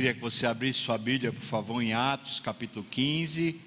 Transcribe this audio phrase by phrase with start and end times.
[0.00, 3.60] Queria que você abrisse sua Bíblia, por favor, em Atos, capítulo 15.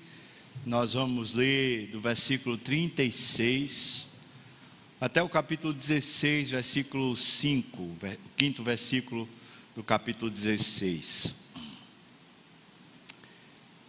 [0.66, 4.08] Nós vamos ler do versículo 36
[5.00, 7.98] até o capítulo 16, versículo 5, o
[8.36, 9.30] quinto versículo
[9.76, 11.36] do capítulo 16.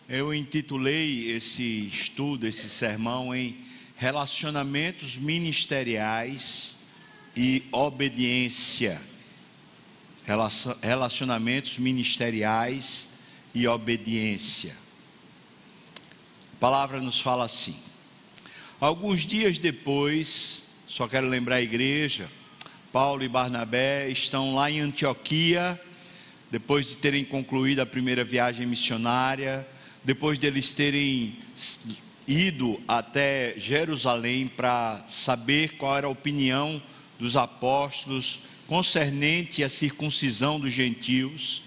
[0.06, 3.56] Eu intitulei esse estudo, esse sermão em
[3.96, 6.76] Relacionamentos Ministeriais
[7.34, 9.00] e Obediência
[10.82, 13.09] relacionamentos ministeriais
[13.54, 14.75] e obediência.
[16.54, 17.76] A palavra nos fala assim.
[18.81, 22.31] Alguns dias depois, só quero lembrar a igreja,
[22.93, 25.81] Paulo e Barnabé estão lá em Antioquia,
[26.50, 29.67] depois de terem concluído a primeira viagem missionária,
[30.04, 31.39] depois de eles terem
[32.27, 36.81] ido até Jerusalém para saber qual era a opinião
[37.19, 41.62] dos apóstolos concernente à circuncisão dos gentios.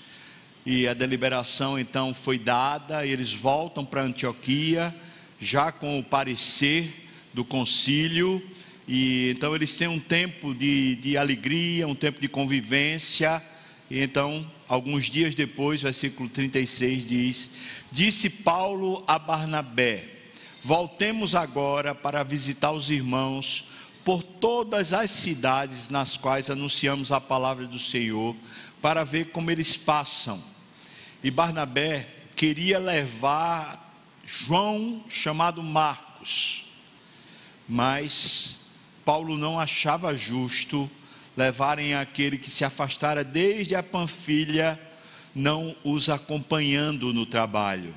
[0.66, 4.94] E a deliberação então foi dada, eles voltam para Antioquia,
[5.40, 8.44] já com o parecer do concílio,
[8.88, 13.42] e então eles têm um tempo de, de alegria, um tempo de convivência,
[13.90, 17.52] e então, alguns dias depois, versículo 36 diz:
[17.92, 20.04] Disse Paulo a Barnabé:
[20.62, 23.66] Voltemos agora para visitar os irmãos
[24.08, 28.34] por todas as cidades nas quais anunciamos a palavra do Senhor,
[28.82, 30.42] para ver como eles passam.
[31.22, 36.64] E Barnabé queria levar João, chamado Marcos,
[37.68, 38.56] mas
[39.04, 40.90] Paulo não achava justo
[41.36, 44.80] levarem aquele que se afastara desde a Panfilha,
[45.36, 47.94] não os acompanhando no trabalho.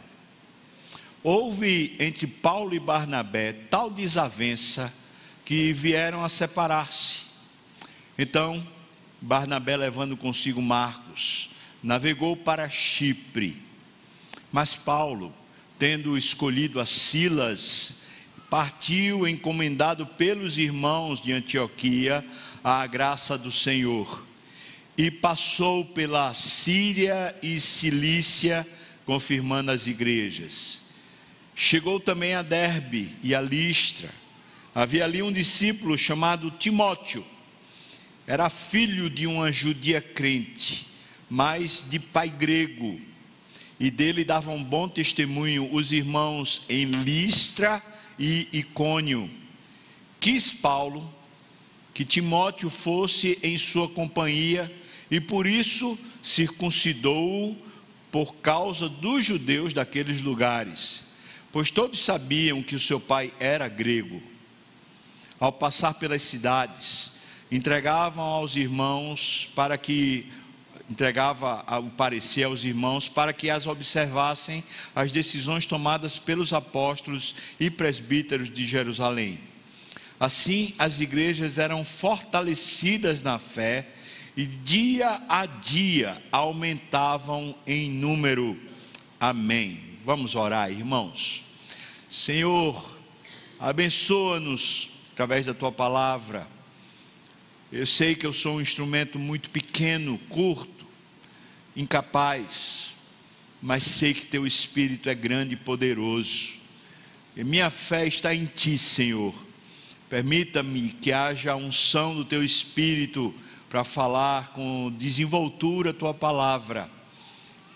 [1.23, 4.93] Houve entre Paulo e Barnabé tal desavença
[5.51, 7.23] que vieram a separar-se.
[8.17, 8.65] Então,
[9.21, 11.51] Barnabé, levando consigo Marcos,
[11.83, 13.61] navegou para Chipre.
[14.53, 15.35] Mas Paulo,
[15.77, 17.97] tendo escolhido a Silas,
[18.49, 22.25] partiu encomendado pelos irmãos de Antioquia
[22.63, 24.25] à graça do Senhor
[24.97, 28.65] e passou pela Síria e Cilícia,
[29.05, 30.81] confirmando as igrejas.
[31.57, 34.20] Chegou também a Derbe e a Listra
[34.73, 37.25] Havia ali um discípulo chamado Timóteo.
[38.25, 40.87] Era filho de uma judia crente,
[41.29, 43.01] mas de pai grego.
[43.81, 47.83] E dele davam bom testemunho os irmãos em Listra
[48.17, 49.29] e Icônio.
[50.21, 51.13] Quis Paulo
[51.93, 54.73] que Timóteo fosse em sua companhia
[55.11, 57.57] e por isso circuncidou-o
[58.13, 61.03] por causa dos judeus daqueles lugares,
[61.51, 64.30] pois todos sabiam que o seu pai era grego
[65.41, 67.11] ao passar pelas cidades,
[67.51, 70.31] entregavam aos irmãos para que
[70.89, 74.63] entregava o parecer aos irmãos para que as observassem
[74.95, 79.39] as decisões tomadas pelos apóstolos e presbíteros de Jerusalém.
[80.19, 83.89] Assim, as igrejas eram fortalecidas na fé
[84.37, 88.59] e dia a dia aumentavam em número.
[89.19, 89.99] Amém.
[90.05, 91.45] Vamos orar, irmãos.
[92.11, 92.99] Senhor,
[93.59, 96.47] abençoa-nos através da tua palavra.
[97.73, 100.87] Eu sei que eu sou um instrumento muito pequeno, curto,
[101.77, 102.95] incapaz,
[103.63, 106.55] mas sei que teu espírito é grande e poderoso.
[107.37, 109.35] E minha fé está em ti, Senhor.
[110.09, 113.33] Permita-me que haja unção do teu espírito
[113.69, 116.91] para falar com desenvoltura a tua palavra.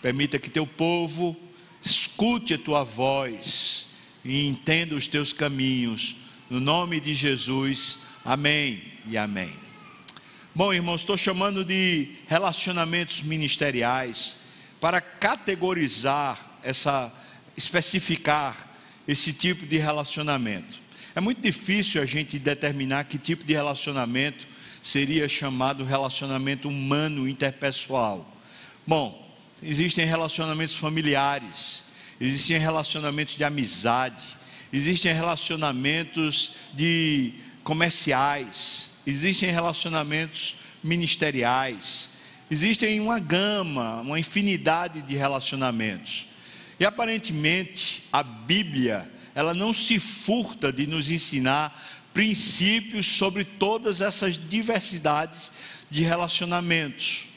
[0.01, 1.37] Permita que teu povo
[1.81, 3.87] escute a tua voz
[4.25, 6.17] e entenda os teus caminhos
[6.49, 9.53] no nome de Jesus, amém e amém.
[10.53, 14.37] Bom, irmãos, estou chamando de relacionamentos ministeriais
[14.79, 17.11] para categorizar essa,
[17.57, 18.69] especificar
[19.07, 20.79] esse tipo de relacionamento.
[21.15, 24.47] É muito difícil a gente determinar que tipo de relacionamento
[24.81, 28.31] seria chamado relacionamento humano interpessoal.
[28.85, 31.83] Bom, existem relacionamentos familiares,
[32.21, 34.23] existem relacionamentos de amizade,
[34.75, 37.33] existem relacionamentos de
[37.63, 42.11] comerciais, existem relacionamentos ministeriais,
[42.51, 46.27] existem uma gama, uma infinidade de relacionamentos.
[46.77, 51.81] E aparentemente a Bíblia, ela não se furta de nos ensinar
[52.13, 55.53] princípios sobre todas essas diversidades
[55.89, 57.27] de relacionamentos.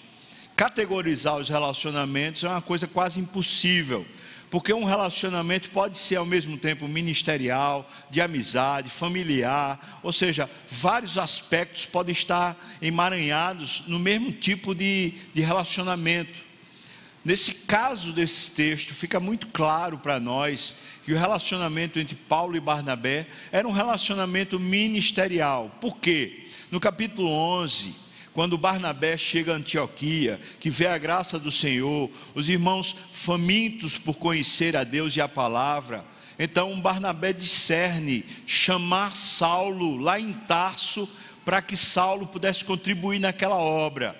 [0.56, 4.04] Categorizar os relacionamentos é uma coisa quase impossível
[4.50, 11.18] porque um relacionamento pode ser ao mesmo tempo ministerial, de amizade, familiar, ou seja, vários
[11.18, 16.48] aspectos podem estar emaranhados no mesmo tipo de, de relacionamento.
[17.24, 20.74] Nesse caso desse texto, fica muito claro para nós
[21.04, 25.70] que o relacionamento entre Paulo e Barnabé era um relacionamento ministerial.
[25.80, 26.46] Por quê?
[26.70, 27.94] No capítulo 11,
[28.38, 34.14] quando Barnabé chega a Antioquia, que vê a graça do Senhor, os irmãos famintos por
[34.14, 36.04] conhecer a Deus e a palavra,
[36.38, 41.08] então Barnabé discerne chamar Saulo lá em Tarso
[41.44, 44.16] para que Saulo pudesse contribuir naquela obra.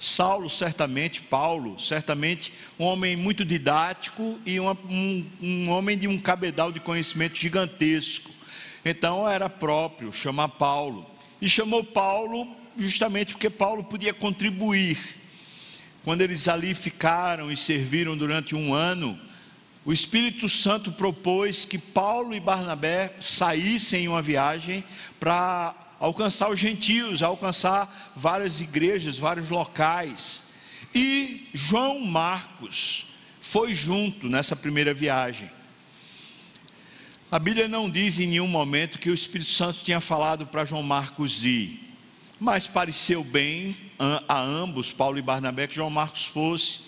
[0.00, 6.18] Saulo, certamente, Paulo, certamente, um homem muito didático e um, um, um homem de um
[6.18, 8.32] cabedal de conhecimento gigantesco.
[8.84, 11.08] Então era próprio chamar Paulo.
[11.40, 14.98] E chamou Paulo justamente porque Paulo podia contribuir.
[16.02, 19.18] Quando eles ali ficaram e serviram durante um ano,
[19.84, 24.84] o Espírito Santo propôs que Paulo e Barnabé saíssem em uma viagem
[25.18, 30.44] para alcançar os gentios, alcançar várias igrejas, vários locais.
[30.94, 33.06] E João Marcos
[33.40, 35.50] foi junto nessa primeira viagem.
[37.30, 40.82] A Bíblia não diz em nenhum momento que o Espírito Santo tinha falado para João
[40.82, 41.89] Marcos ir,
[42.40, 43.76] mas pareceu bem
[44.26, 46.80] a ambos, Paulo e Barnabé, que João Marcos fosse,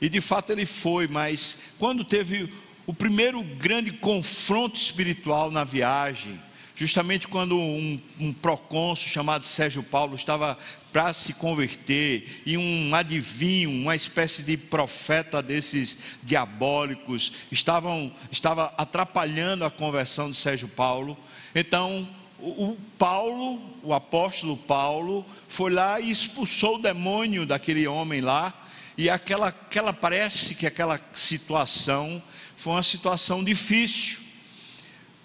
[0.00, 2.50] e de fato ele foi, mas quando teve
[2.86, 6.40] o primeiro grande confronto espiritual na viagem,
[6.74, 10.58] justamente quando um, um procônsul chamado Sérgio Paulo estava
[10.92, 19.64] para se converter e um adivinho, uma espécie de profeta desses diabólicos, estavam, estava atrapalhando
[19.64, 21.16] a conversão de Sérgio Paulo.
[21.54, 22.08] Então,
[22.38, 28.66] o Paulo, o apóstolo Paulo, foi lá e expulsou o demônio daquele homem lá,
[28.96, 32.22] e aquela, aquela parece que aquela situação
[32.56, 34.18] foi uma situação difícil.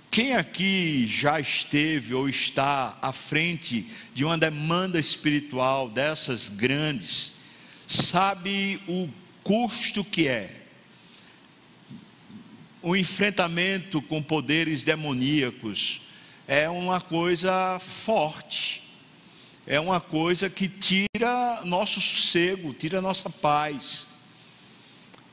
[0.10, 7.34] Quem aqui já esteve ou está à frente de uma demanda espiritual dessas grandes,
[7.86, 9.08] sabe o
[9.44, 10.56] custo que é
[12.82, 16.02] o enfrentamento com poderes demoníacos
[16.50, 18.82] é uma coisa forte,
[19.68, 24.08] é uma coisa que tira nosso sossego, tira nossa paz.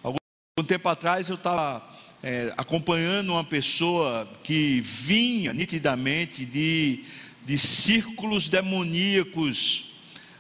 [0.02, 0.18] Algum
[0.66, 1.82] tempo atrás eu estava
[2.22, 7.06] é, acompanhando uma pessoa que vinha nitidamente de,
[7.46, 9.94] de círculos demoníacos.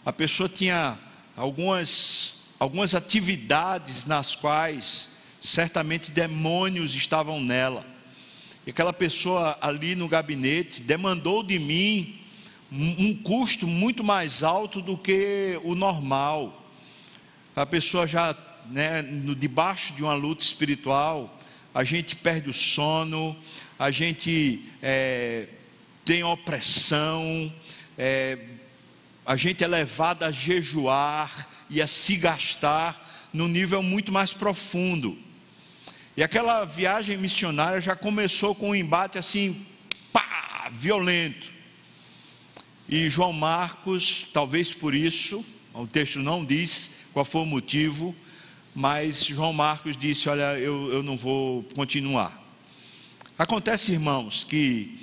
[0.04, 0.98] A pessoa tinha
[1.34, 5.08] algumas, algumas atividades nas quais
[5.40, 7.95] certamente demônios estavam nela.
[8.66, 12.18] E aquela pessoa ali no gabinete demandou de mim
[12.72, 16.68] um custo muito mais alto do que o normal.
[17.54, 18.36] A pessoa já,
[18.68, 21.38] né, no, debaixo de uma luta espiritual,
[21.72, 23.36] a gente perde o sono,
[23.78, 25.46] a gente é,
[26.04, 27.52] tem opressão,
[27.96, 28.36] é,
[29.24, 35.16] a gente é levado a jejuar e a se gastar num nível muito mais profundo.
[36.16, 39.66] E aquela viagem missionária já começou com um embate assim,
[40.10, 41.52] pá, violento.
[42.88, 48.16] E João Marcos, talvez por isso, o texto não diz qual foi o motivo,
[48.74, 52.42] mas João Marcos disse: Olha, eu, eu não vou continuar.
[53.38, 54.98] Acontece, irmãos, que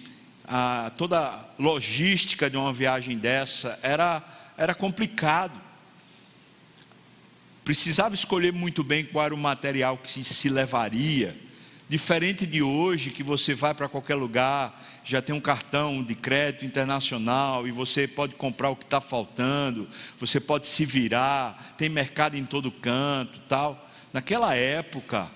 [0.48, 4.24] a, toda logística de uma viagem dessa era,
[4.58, 5.62] era complicado.
[7.64, 11.36] Precisava escolher muito bem qual era o material que se, levaria.
[11.88, 16.66] Diferente de hoje, que você vai para qualquer lugar, já tem um cartão de crédito
[16.66, 19.88] internacional e você pode comprar o que está faltando,
[20.20, 23.90] você pode se virar, tem mercado em todo canto, tal.
[24.12, 25.32] Naquela época,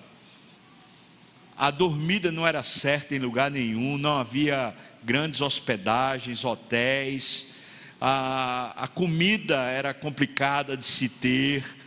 [1.56, 7.54] a dormida não era certa em lugar nenhum, não havia grandes hospedagens, hotéis,
[8.00, 11.77] a, a comida era complicada de se ter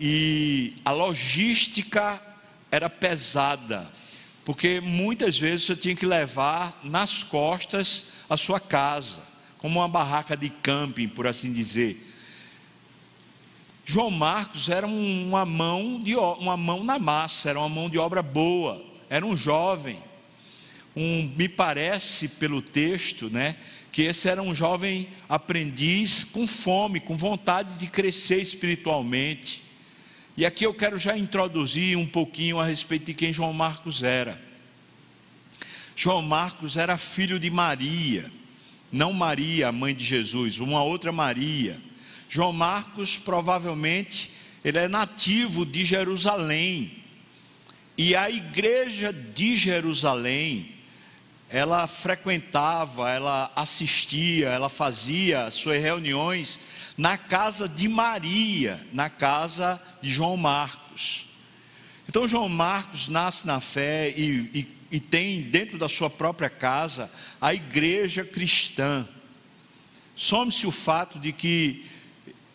[0.00, 2.20] e a logística
[2.70, 3.98] era pesada
[4.48, 9.20] porque muitas vezes você tinha que levar nas costas a sua casa,
[9.58, 12.02] como uma barraca de camping, por assim dizer.
[13.84, 18.22] João Marcos era uma mão, de, uma mão na massa, era uma mão de obra
[18.22, 20.02] boa, era um jovem.
[20.96, 23.54] Um, me parece pelo texto, né,
[23.92, 29.62] que esse era um jovem aprendiz com fome, com vontade de crescer espiritualmente.
[30.38, 34.40] E aqui eu quero já introduzir um pouquinho a respeito de quem João Marcos era.
[35.96, 38.30] João Marcos era filho de Maria,
[38.92, 41.80] não Maria, a mãe de Jesus, uma outra Maria.
[42.28, 44.30] João Marcos provavelmente
[44.64, 46.92] ele é nativo de Jerusalém.
[47.96, 50.72] E a igreja de Jerusalém
[51.50, 56.60] ela frequentava, ela assistia, ela fazia suas reuniões
[56.96, 61.26] na casa de Maria, na casa de João Marcos.
[62.06, 67.10] Então, João Marcos nasce na fé e, e, e tem dentro da sua própria casa
[67.40, 69.08] a igreja cristã.
[70.14, 71.86] Some-se o fato de que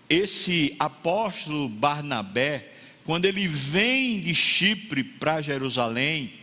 [0.09, 2.73] esse apóstolo Barnabé,
[3.05, 6.33] quando ele vem de Chipre para Jerusalém,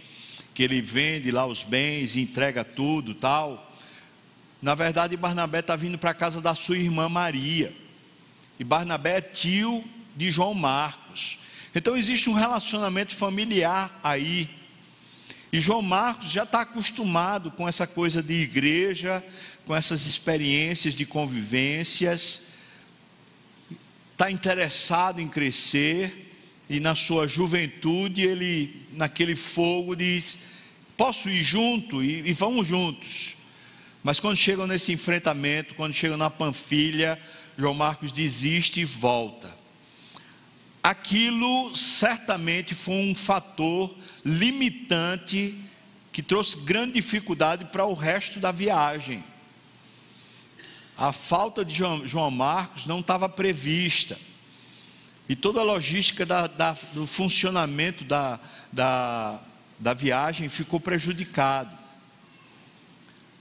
[0.54, 3.75] que ele vende lá os bens entrega tudo tal.
[4.61, 7.75] Na verdade, Barnabé está vindo para a casa da sua irmã Maria.
[8.59, 11.38] E Barnabé é tio de João Marcos.
[11.75, 14.50] Então existe um relacionamento familiar aí.
[15.52, 19.25] E João Marcos já está acostumado com essa coisa de igreja,
[19.66, 22.42] com essas experiências de convivências,
[24.12, 26.29] está interessado em crescer
[26.70, 30.38] e na sua juventude ele, naquele fogo, diz:
[30.96, 32.02] Posso ir junto?
[32.02, 33.34] E, e vamos juntos.
[34.04, 37.20] Mas quando chegam nesse enfrentamento, quando chegam na Panfilha,
[37.58, 39.58] João Marcos desiste e volta.
[40.80, 45.56] Aquilo certamente foi um fator limitante
[46.12, 49.24] que trouxe grande dificuldade para o resto da viagem.
[50.96, 54.16] A falta de João Marcos não estava prevista
[55.30, 58.40] e toda a logística da, da, do funcionamento da,
[58.72, 59.38] da,
[59.78, 61.78] da viagem ficou prejudicado.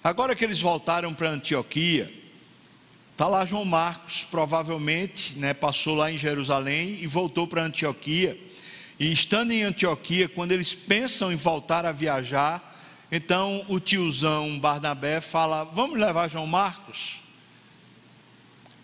[0.03, 2.13] Agora que eles voltaram para Antioquia,
[3.11, 8.39] está lá João Marcos, provavelmente, né, passou lá em Jerusalém e voltou para Antioquia.
[8.99, 12.79] E estando em Antioquia, quando eles pensam em voltar a viajar,
[13.11, 17.19] então o tiozão Barnabé fala: Vamos levar João Marcos?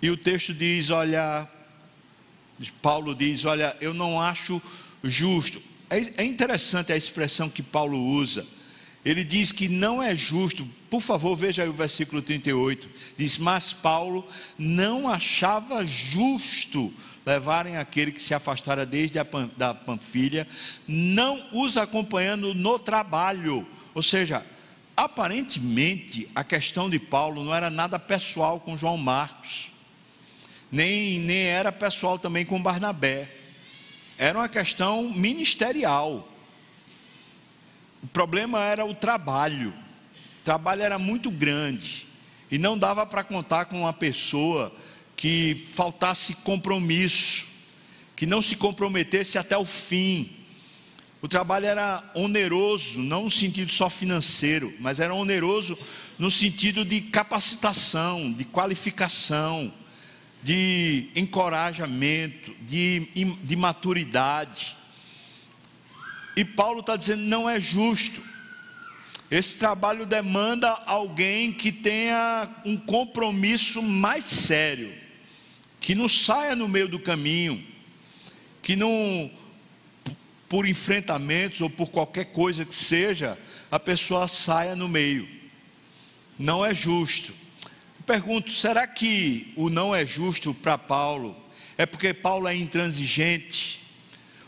[0.02, 1.48] E o texto diz: Olha,
[2.82, 4.62] Paulo diz: Olha, eu não acho
[5.04, 5.62] justo.
[5.90, 8.46] É, é interessante a expressão que Paulo usa.
[9.04, 12.90] Ele diz que não é justo, por favor, veja aí o versículo 38.
[13.16, 16.92] Diz: Mas Paulo não achava justo
[17.26, 19.26] levarem aquele que se afastara desde a
[19.58, 20.48] da Panfilha,
[20.88, 23.68] não os acompanhando no trabalho.
[23.94, 24.46] Ou seja,
[24.96, 29.75] aparentemente a questão de Paulo não era nada pessoal com João Marcos
[30.76, 33.32] nem, nem era pessoal também com Barnabé.
[34.18, 36.28] Era uma questão ministerial.
[38.04, 39.74] O problema era o trabalho.
[40.42, 42.06] O trabalho era muito grande.
[42.52, 44.76] E não dava para contar com uma pessoa
[45.16, 47.48] que faltasse compromisso,
[48.14, 50.30] que não se comprometesse até o fim.
[51.22, 55.78] O trabalho era oneroso, não no sentido só financeiro, mas era oneroso
[56.20, 59.72] no sentido de capacitação, de qualificação
[60.46, 63.08] de encorajamento, de,
[63.44, 64.78] de maturidade.
[66.38, 68.22] E Paulo está dizendo: não é justo.
[69.32, 74.94] Esse trabalho demanda alguém que tenha um compromisso mais sério,
[75.80, 77.66] que não saia no meio do caminho,
[78.62, 79.32] que não,
[80.48, 83.36] por enfrentamentos ou por qualquer coisa que seja,
[83.72, 85.28] a pessoa saia no meio.
[86.38, 87.34] Não é justo.
[88.06, 91.36] Pergunto: será que o não é justo para Paulo
[91.78, 93.84] é porque Paulo é intransigente?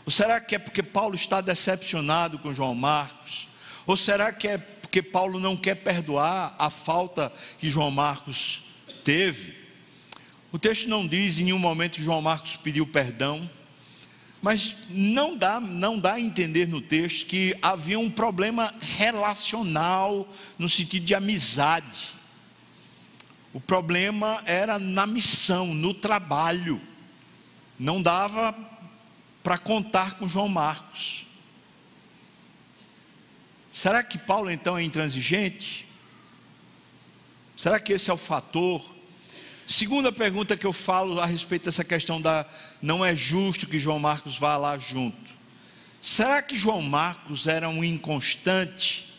[0.04, 3.48] Ou será que é porque Paulo está decepcionado com João Marcos?
[3.86, 8.62] Ou será que é porque Paulo não quer perdoar a falta que João Marcos
[9.04, 9.58] teve?
[10.50, 13.50] O texto não diz em nenhum momento que João Marcos pediu perdão,
[14.40, 20.26] mas não dá, não dá a entender no texto que havia um problema relacional
[20.58, 22.17] no sentido de amizade.
[23.58, 26.80] O problema era na missão, no trabalho.
[27.76, 28.56] Não dava
[29.42, 31.26] para contar com João Marcos.
[33.68, 35.88] Será que Paulo então é intransigente?
[37.56, 38.88] Será que esse é o fator?
[39.66, 42.46] Segunda pergunta que eu falo a respeito dessa questão da
[42.80, 45.32] não é justo que João Marcos vá lá junto.
[46.00, 49.12] Será que João Marcos era um inconstante?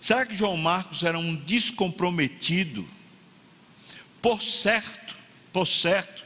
[0.00, 2.95] Será que João Marcos era um descomprometido?
[4.26, 5.14] Por certo,
[5.52, 6.24] por certo,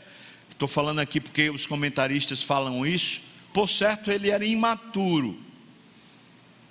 [0.48, 3.20] estou falando aqui porque os comentaristas falam isso,
[3.52, 5.38] por certo ele era imaturo.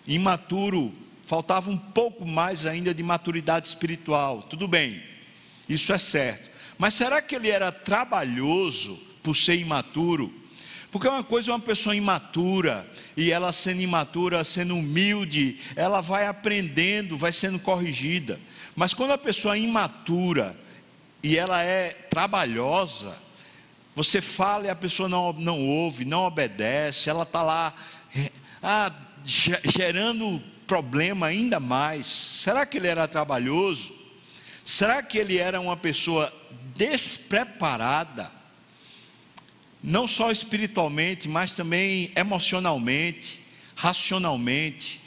[0.07, 4.41] Imaturo, faltava um pouco mais ainda de maturidade espiritual.
[4.41, 5.03] Tudo bem,
[5.69, 6.49] isso é certo.
[6.79, 10.33] Mas será que ele era trabalhoso por ser imaturo?
[10.91, 16.25] Porque uma coisa é uma pessoa imatura, e ela sendo imatura, sendo humilde, ela vai
[16.25, 18.39] aprendendo, vai sendo corrigida.
[18.75, 20.57] Mas quando a pessoa é imatura,
[21.21, 23.17] e ela é trabalhosa,
[23.95, 27.73] você fala e a pessoa não, não ouve, não obedece, ela está lá
[28.63, 28.93] ah,
[29.25, 32.05] gerando problema ainda mais.
[32.05, 33.93] Será que ele era trabalhoso?
[34.63, 36.33] Será que ele era uma pessoa
[36.75, 38.31] despreparada?
[39.83, 43.43] Não só espiritualmente, mas também emocionalmente,
[43.75, 45.01] racionalmente.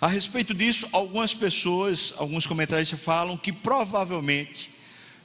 [0.00, 4.70] A respeito disso, algumas pessoas, alguns comentaristas falam que provavelmente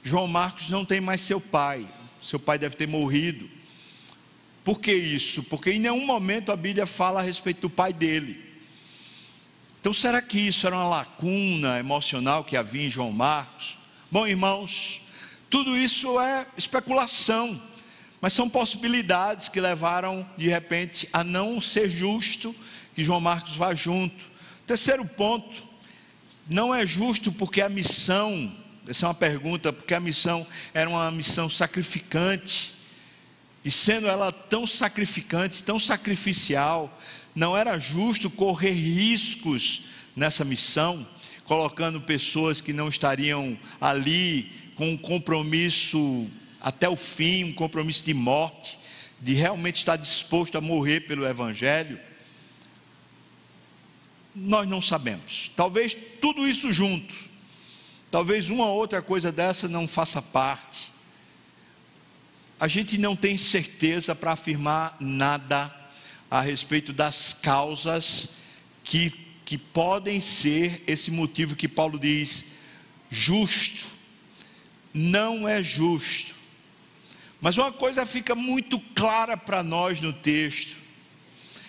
[0.04, 3.50] João Marcos não tem mais seu pai, seu pai deve ter morrido.
[4.62, 5.42] Por que isso?
[5.42, 8.44] Porque em nenhum momento a Bíblia fala a respeito do pai dele.
[9.80, 13.78] Então, será que isso era uma lacuna emocional que havia em João Marcos?
[14.10, 15.00] Bom, irmãos,
[15.50, 17.60] tudo isso é especulação,
[18.20, 22.54] mas são possibilidades que levaram, de repente, a não ser justo
[22.94, 24.26] que João Marcos vá junto.
[24.66, 25.62] Terceiro ponto,
[26.48, 28.54] não é justo porque a missão,
[28.88, 32.74] essa é uma pergunta, porque a missão era uma missão sacrificante,
[33.64, 37.00] e sendo ela tão sacrificante, tão sacrificial,
[37.34, 39.82] não era justo correr riscos
[40.14, 41.08] nessa missão,
[41.44, 48.14] colocando pessoas que não estariam ali com um compromisso até o fim, um compromisso de
[48.14, 48.78] morte,
[49.20, 51.98] de realmente estar disposto a morrer pelo Evangelho.
[54.34, 55.50] Nós não sabemos.
[55.56, 57.14] Talvez tudo isso junto,
[58.14, 60.92] talvez uma outra coisa dessa não faça parte
[62.60, 65.74] a gente não tem certeza para afirmar nada
[66.30, 68.28] a respeito das causas
[68.84, 69.10] que,
[69.44, 72.44] que podem ser esse motivo que Paulo diz,
[73.10, 73.86] justo,
[74.94, 76.36] não é justo.
[77.40, 80.76] Mas uma coisa fica muito clara para nós no texto,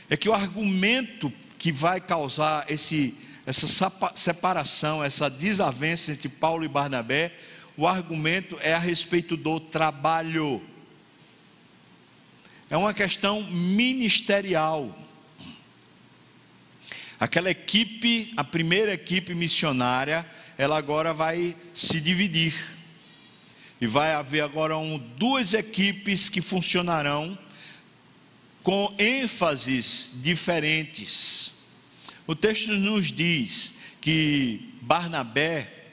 [0.07, 3.67] é que o argumento que vai causar esse, essa
[4.15, 7.33] separação, essa desavença entre Paulo e Barnabé,
[7.77, 10.61] o argumento é a respeito do trabalho
[12.69, 14.97] é uma questão ministerial.
[17.19, 22.53] Aquela equipe, a primeira equipe missionária, ela agora vai se dividir.
[23.79, 27.37] E vai haver agora um, duas equipes que funcionarão
[28.63, 31.53] com ênfases diferentes.
[32.27, 35.91] O texto nos diz que Barnabé,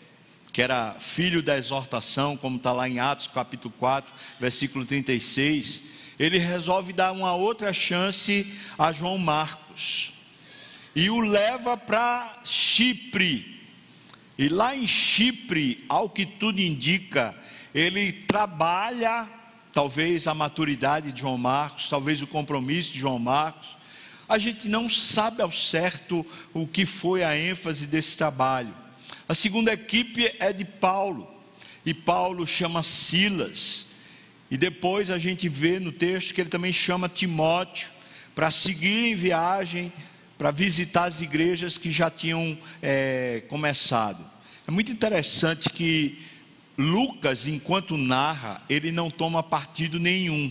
[0.51, 5.83] que era filho da exortação, como está lá em Atos capítulo 4, versículo 36,
[6.19, 10.15] ele resolve dar uma outra chance a João Marcos
[10.97, 13.61] e o leva para Chipre.
[14.39, 17.35] E lá em Chipre, ao que tudo indica,
[17.75, 19.29] ele trabalha
[19.71, 23.82] talvez a maturidade de João Marcos, talvez o compromisso de João Marcos.
[24.33, 28.75] A gente não sabe ao certo o que foi a ênfase desse trabalho.
[29.29, 31.31] A segunda equipe é de Paulo,
[31.85, 33.89] e Paulo chama Silas.
[34.51, 37.91] E depois a gente vê no texto que ele também chama Timóteo
[38.35, 39.93] para seguir em viagem,
[40.39, 44.25] para visitar as igrejas que já tinham é, começado.
[44.67, 46.23] É muito interessante que
[46.79, 50.51] Lucas, enquanto narra, ele não toma partido nenhum.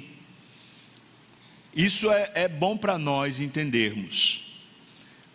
[1.75, 4.51] Isso é, é bom para nós entendermos.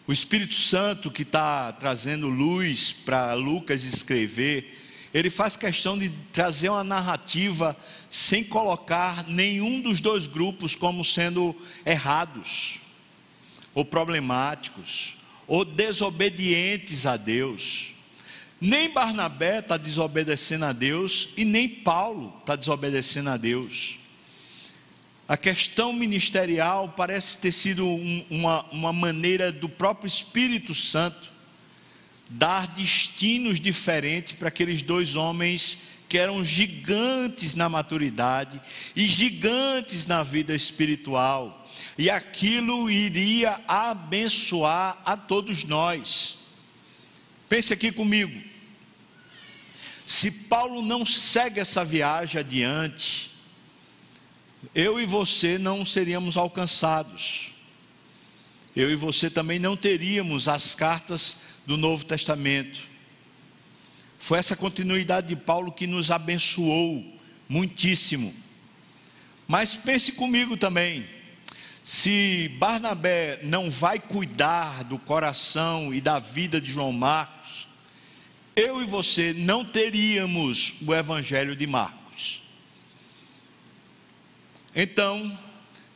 [0.07, 4.79] O Espírito Santo que está trazendo luz para Lucas escrever,
[5.13, 7.77] ele faz questão de trazer uma narrativa
[8.11, 12.81] sem colocar nenhum dos dois grupos como sendo errados,
[13.75, 17.95] ou problemáticos, ou desobedientes a Deus.
[18.61, 23.99] Nem Barnabé está desobedecendo a Deus e nem Paulo está desobedecendo a Deus.
[25.29, 31.33] A questão ministerial parece ter sido um, uma, uma maneira do próprio Espírito Santo
[32.29, 38.61] dar destinos diferentes para aqueles dois homens que eram gigantes na maturidade
[38.95, 41.67] e gigantes na vida espiritual,
[41.99, 46.39] e aquilo iria abençoar a todos nós.
[47.49, 48.41] Pense aqui comigo.
[50.07, 53.36] Se Paulo não segue essa viagem adiante,
[54.75, 57.53] eu e você não seríamos alcançados.
[58.75, 62.81] Eu e você também não teríamos as cartas do Novo Testamento.
[64.19, 67.05] Foi essa continuidade de Paulo que nos abençoou
[67.49, 68.35] muitíssimo.
[69.49, 71.07] Mas pense comigo também,
[71.85, 77.69] se Barnabé não vai cuidar do coração e da vida de João Marcos,
[78.57, 82.06] eu e você não teríamos o Evangelho de Marcos.
[84.79, 85.37] Então,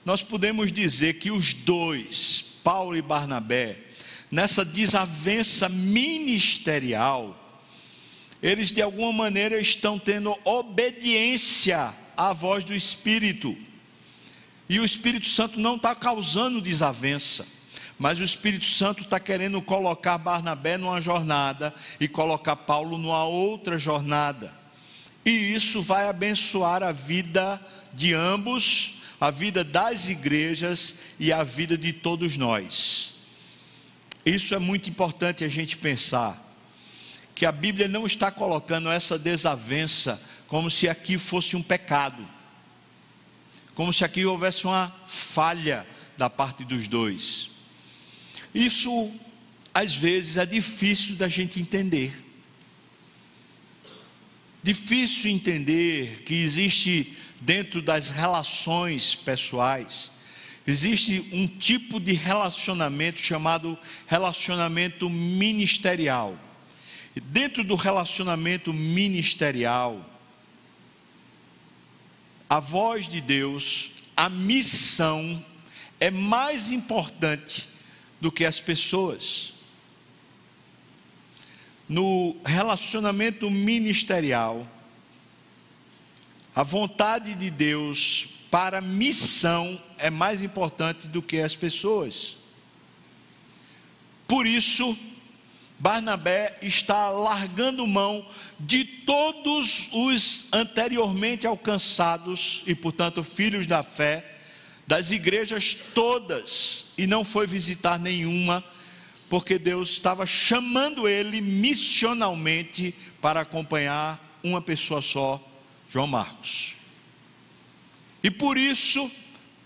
[0.06, 3.76] nós podemos dizer que os dois, Paulo e Barnabé,
[4.30, 7.36] nessa desavença ministerial,
[8.42, 13.54] eles de alguma maneira estão tendo obediência à voz do Espírito.
[14.66, 17.46] E o Espírito Santo não está causando desavença.
[17.98, 23.76] mas o Espírito Santo está querendo colocar Barnabé numa jornada e colocar Paulo numa outra
[23.76, 24.58] jornada.
[25.24, 27.60] E isso vai abençoar a vida
[27.92, 33.14] de ambos, a vida das igrejas e a vida de todos nós.
[34.24, 36.46] Isso é muito importante a gente pensar
[37.34, 42.26] que a Bíblia não está colocando essa desavença como se aqui fosse um pecado,
[43.74, 45.86] como se aqui houvesse uma falha
[46.18, 47.50] da parte dos dois.
[48.54, 49.12] Isso,
[49.72, 52.29] às vezes, é difícil da gente entender.
[54.62, 60.10] Difícil entender que existe dentro das relações pessoais,
[60.66, 66.38] existe um tipo de relacionamento chamado relacionamento ministerial.
[67.16, 70.06] E dentro do relacionamento ministerial,
[72.48, 75.44] a voz de Deus, a missão
[75.98, 77.68] é mais importante
[78.20, 79.54] do que as pessoas.
[81.90, 84.64] No relacionamento ministerial,
[86.54, 92.36] a vontade de Deus para missão é mais importante do que as pessoas.
[94.28, 94.96] Por isso,
[95.80, 98.24] Barnabé está largando mão
[98.60, 104.36] de todos os anteriormente alcançados e, portanto, filhos da fé,
[104.86, 108.64] das igrejas todas, e não foi visitar nenhuma,
[109.30, 115.40] porque Deus estava chamando ele missionalmente para acompanhar uma pessoa só,
[115.88, 116.74] João Marcos.
[118.24, 119.08] E por isso,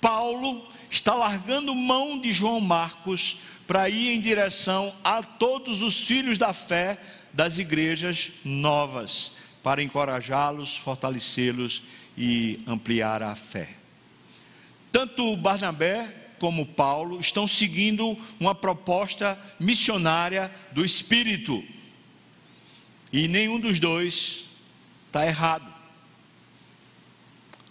[0.02, 6.36] Paulo está largando mão de João Marcos para ir em direção a todos os filhos
[6.36, 7.00] da fé
[7.32, 11.82] das igrejas novas, para encorajá-los, fortalecê-los
[12.18, 13.76] e ampliar a fé.
[14.92, 21.64] Tanto Barnabé como Paulo estão seguindo uma proposta missionária do Espírito,
[23.10, 24.44] e nenhum dos dois
[25.06, 25.72] está errado.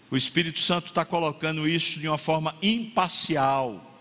[0.10, 3.96] O Espírito Santo está colocando isso de uma forma imparcial,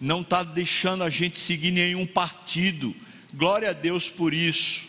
[0.00, 2.92] não está deixando a gente seguir nenhum partido.
[3.32, 4.88] Glória a Deus por isso.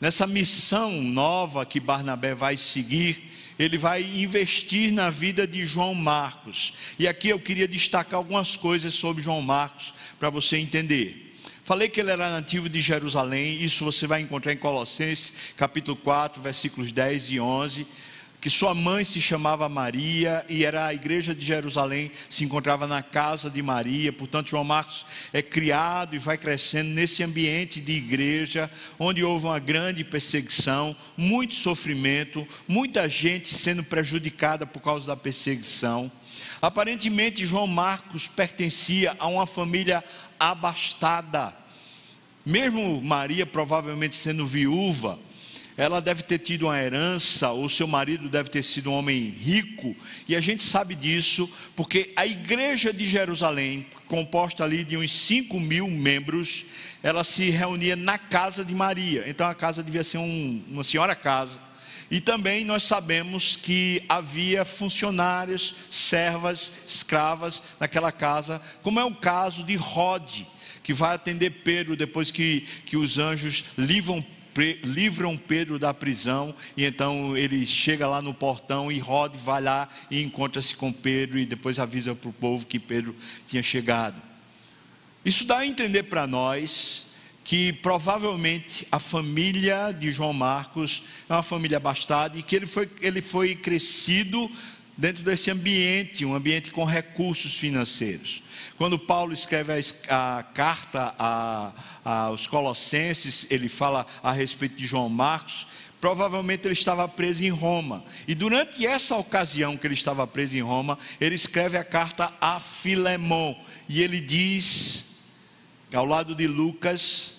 [0.00, 6.74] Nessa missão nova que Barnabé vai seguir, ele vai investir na vida de João Marcos.
[6.98, 11.36] E aqui eu queria destacar algumas coisas sobre João Marcos para você entender.
[11.64, 16.42] Falei que ele era nativo de Jerusalém, isso você vai encontrar em Colossenses, capítulo 4,
[16.42, 17.86] versículos 10 e 11
[18.44, 23.02] que sua mãe se chamava Maria e era a igreja de Jerusalém, se encontrava na
[23.02, 24.12] casa de Maria.
[24.12, 29.58] Portanto, João Marcos é criado e vai crescendo nesse ambiente de igreja, onde houve uma
[29.58, 36.12] grande perseguição, muito sofrimento, muita gente sendo prejudicada por causa da perseguição.
[36.60, 40.04] Aparentemente, João Marcos pertencia a uma família
[40.38, 41.56] abastada.
[42.44, 45.18] Mesmo Maria, provavelmente sendo viúva,
[45.76, 49.96] ela deve ter tido uma herança, ou seu marido deve ter sido um homem rico,
[50.28, 55.58] e a gente sabe disso, porque a igreja de Jerusalém, composta ali de uns 5
[55.58, 56.64] mil membros,
[57.02, 61.14] ela se reunia na casa de Maria, então a casa devia ser um, uma senhora
[61.14, 61.58] casa.
[62.10, 69.64] E também nós sabemos que havia funcionários, servas, escravas naquela casa, como é o caso
[69.64, 70.46] de Rode,
[70.82, 74.24] que vai atender Pedro depois que, que os anjos livram
[74.82, 79.88] livram Pedro da prisão, e então ele chega lá no portão e Rod vai lá
[80.10, 83.14] e encontra-se com Pedro e depois avisa para o povo que Pedro
[83.46, 84.20] tinha chegado.
[85.24, 87.06] Isso dá a entender para nós
[87.44, 92.88] que provavelmente a família de João Marcos é uma família abastada e que ele foi,
[93.00, 94.50] ele foi crescido
[94.96, 98.42] dentro desse ambiente, um ambiente com recursos financeiros.
[98.76, 99.72] Quando Paulo escreve
[100.08, 101.72] a, a carta a,
[102.04, 105.66] aos Colossenses, ele fala a respeito de João Marcos.
[106.00, 108.04] Provavelmente ele estava preso em Roma.
[108.28, 112.60] E durante essa ocasião que ele estava preso em Roma, ele escreve a carta a
[112.60, 113.56] Filemão.
[113.88, 115.16] E ele diz,
[115.92, 117.34] ao lado de Lucas,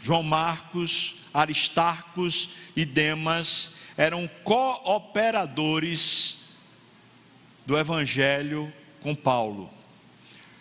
[0.00, 6.41] João Marcos, Aristarcos e Demas eram cooperadores
[7.66, 9.70] do Evangelho com Paulo.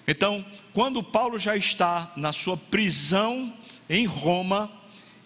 [0.08, 3.54] Então, quando Paulo já está na sua prisão
[3.90, 4.72] em Roma,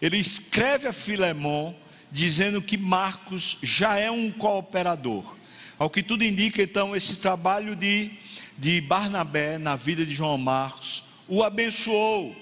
[0.02, 1.74] ele escreve a Filemon
[2.12, 5.36] dizendo que Marcos já é um cooperador.
[5.78, 8.12] Ao que tudo indica, então, esse trabalho de,
[8.58, 12.36] de Barnabé na vida de João Marcos o abençoou.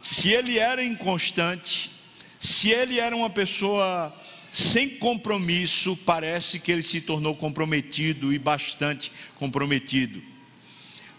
[0.00, 1.90] Se ele era inconstante,
[2.38, 4.14] se ele era uma pessoa
[4.54, 10.22] sem compromisso, parece que ele se tornou comprometido e bastante comprometido.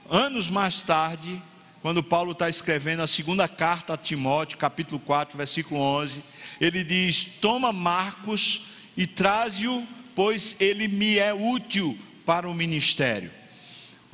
[0.09, 1.41] anos mais tarde,
[1.81, 6.23] quando Paulo está escrevendo a segunda carta a Timóteo, capítulo 4, versículo 11,
[6.61, 13.29] ele diz: Toma Marcos e traze-o, pois ele me é útil para o ministério.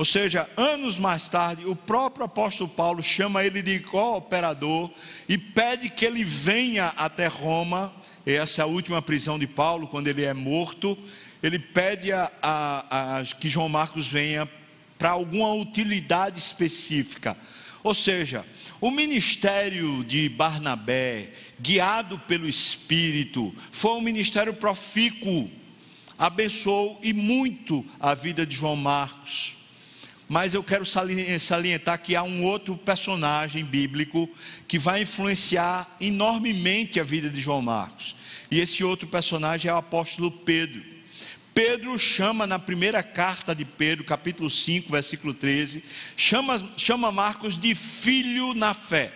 [0.01, 4.89] Ou seja, anos mais tarde, o próprio apóstolo Paulo chama ele de cooperador
[5.29, 7.93] e pede que ele venha até Roma.
[8.25, 10.97] Essa é última prisão de Paulo, quando ele é morto.
[11.41, 14.47] Ele pede a, a, a que João Marcos venha
[14.97, 17.35] para alguma utilidade específica.
[17.83, 18.45] Ou seja,
[18.79, 25.49] o ministério de Barnabé, guiado pelo Espírito, foi um ministério profícuo,
[26.15, 29.55] abençoou e muito a vida de João Marcos.
[30.31, 34.29] Mas eu quero salientar que há um outro personagem bíblico
[34.65, 38.15] que vai influenciar enormemente a vida de João Marcos.
[38.49, 40.81] E esse outro personagem é o apóstolo Pedro.
[41.53, 45.83] Pedro chama na primeira carta de Pedro, capítulo 5, versículo 13,
[46.15, 49.11] chama, chama Marcos de filho na fé.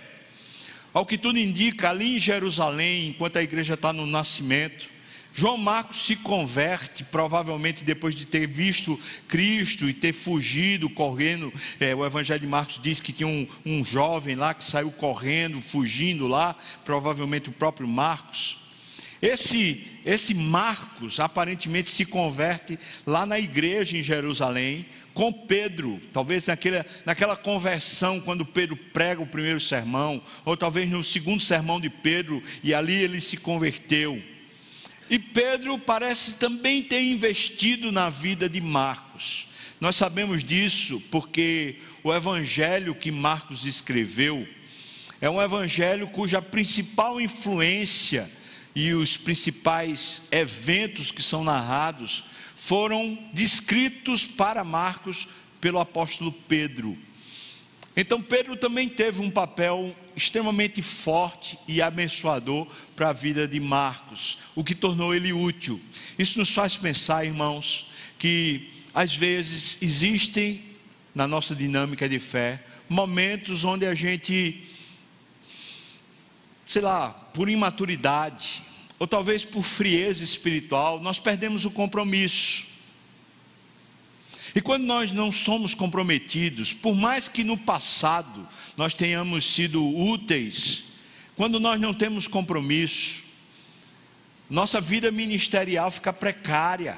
[0.94, 4.90] Ao que tudo indica, ali em Jerusalém, enquanto a igreja está no nascimento,
[5.38, 11.54] João Marcos se converte, provavelmente depois de ter visto Cristo e ter fugido, correndo.
[11.78, 15.62] É, o Evangelho de Marcos diz que tinha um, um jovem lá que saiu correndo,
[15.62, 18.58] fugindo lá, provavelmente o próprio Marcos.
[19.22, 26.86] Esse, esse Marcos aparentemente se converte lá na igreja em Jerusalém, com Pedro, talvez naquela,
[27.06, 32.42] naquela conversão, quando Pedro prega o primeiro sermão, ou talvez no segundo sermão de Pedro,
[32.64, 34.34] e ali ele se converteu.
[35.10, 39.48] E Pedro parece também ter investido na vida de Marcos.
[39.80, 44.48] Nós sabemos disso porque o evangelho que Marcos escreveu
[45.22, 48.32] é um evangelho cuja principal influência
[48.76, 55.28] e os principais eventos que são narrados foram descritos para Marcos
[55.62, 56.98] pelo apóstolo Pedro.
[57.96, 64.38] Então, Pedro também teve um papel extremamente forte e abençoador para a vida de Marcos,
[64.54, 65.80] o que tornou ele útil.
[66.18, 70.64] Isso nos faz pensar, irmãos, que às vezes existem
[71.14, 74.64] na nossa dinâmica de fé momentos onde a gente
[76.66, 78.64] sei lá, por imaturidade,
[78.98, 82.66] ou talvez por frieza espiritual, nós perdemos o compromisso.
[84.56, 90.86] E quando nós não somos comprometidos, por mais que no passado nós tenhamos sido úteis,
[91.36, 93.22] quando nós não temos compromisso,
[94.50, 96.98] nossa vida ministerial fica precária.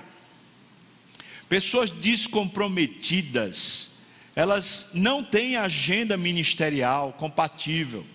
[1.49, 3.89] Pessoas descomprometidas,
[4.35, 8.05] elas não têm agenda ministerial compatível.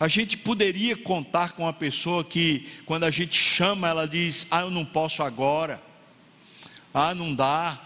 [0.00, 4.62] A gente poderia contar com uma pessoa que, quando a gente chama, ela diz: Ah,
[4.62, 5.91] eu não posso agora.
[6.92, 7.80] Ah, não dá.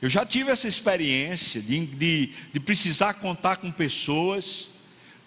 [0.00, 4.68] Eu já tive essa experiência de, de, de precisar contar com pessoas,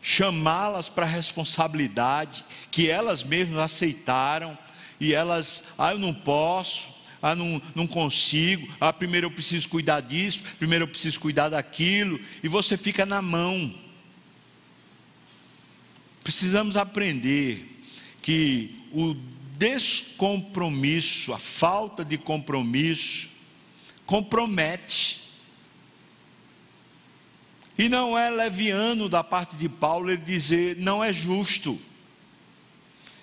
[0.01, 4.57] chamá-las para responsabilidade, que elas mesmas aceitaram,
[4.99, 10.01] e elas, ah, eu não posso, ah, não, não consigo, ah, primeiro eu preciso cuidar
[10.01, 13.73] disso, primeiro eu preciso cuidar daquilo, e você fica na mão.
[16.21, 17.81] Precisamos aprender
[18.21, 19.15] que o
[19.57, 23.29] descompromisso, a falta de compromisso,
[24.05, 25.23] compromete.
[27.77, 31.79] E não é leviano da parte de Paulo ele dizer não é justo,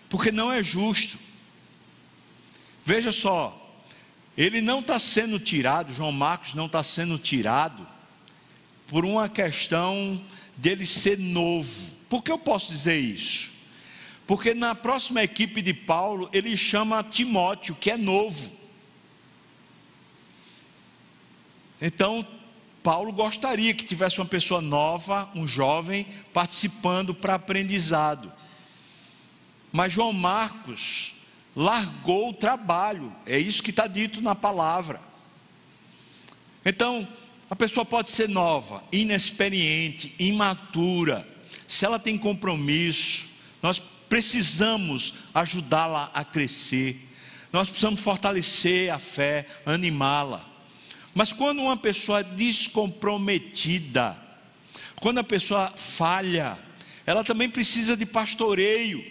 [0.08, 1.18] porque não é justo.
[2.84, 3.58] Veja só,
[4.36, 7.86] ele não está sendo tirado, João Marcos não está sendo tirado,
[8.86, 10.22] por uma questão
[10.56, 11.94] dele ser novo.
[12.08, 13.51] Por que eu posso dizer isso?
[14.26, 18.52] Porque na próxima equipe de Paulo, ele chama Timóteo, que é novo.
[21.80, 22.26] Então,
[22.82, 28.32] Paulo gostaria que tivesse uma pessoa nova, um jovem, participando para aprendizado.
[29.72, 31.14] Mas João Marcos
[31.54, 35.00] largou o trabalho, é isso que está dito na palavra.
[36.64, 37.06] Então,
[37.50, 41.28] a pessoa pode ser nova, inexperiente, imatura,
[41.66, 43.28] se ela tem compromisso,
[43.62, 43.82] nós
[44.12, 47.08] precisamos ajudá-la a crescer,
[47.50, 50.46] nós precisamos fortalecer a fé, animá-la.
[51.14, 54.14] Mas quando uma pessoa é descomprometida,
[54.96, 56.58] quando a pessoa falha,
[57.06, 59.02] ela também precisa de pastoreio.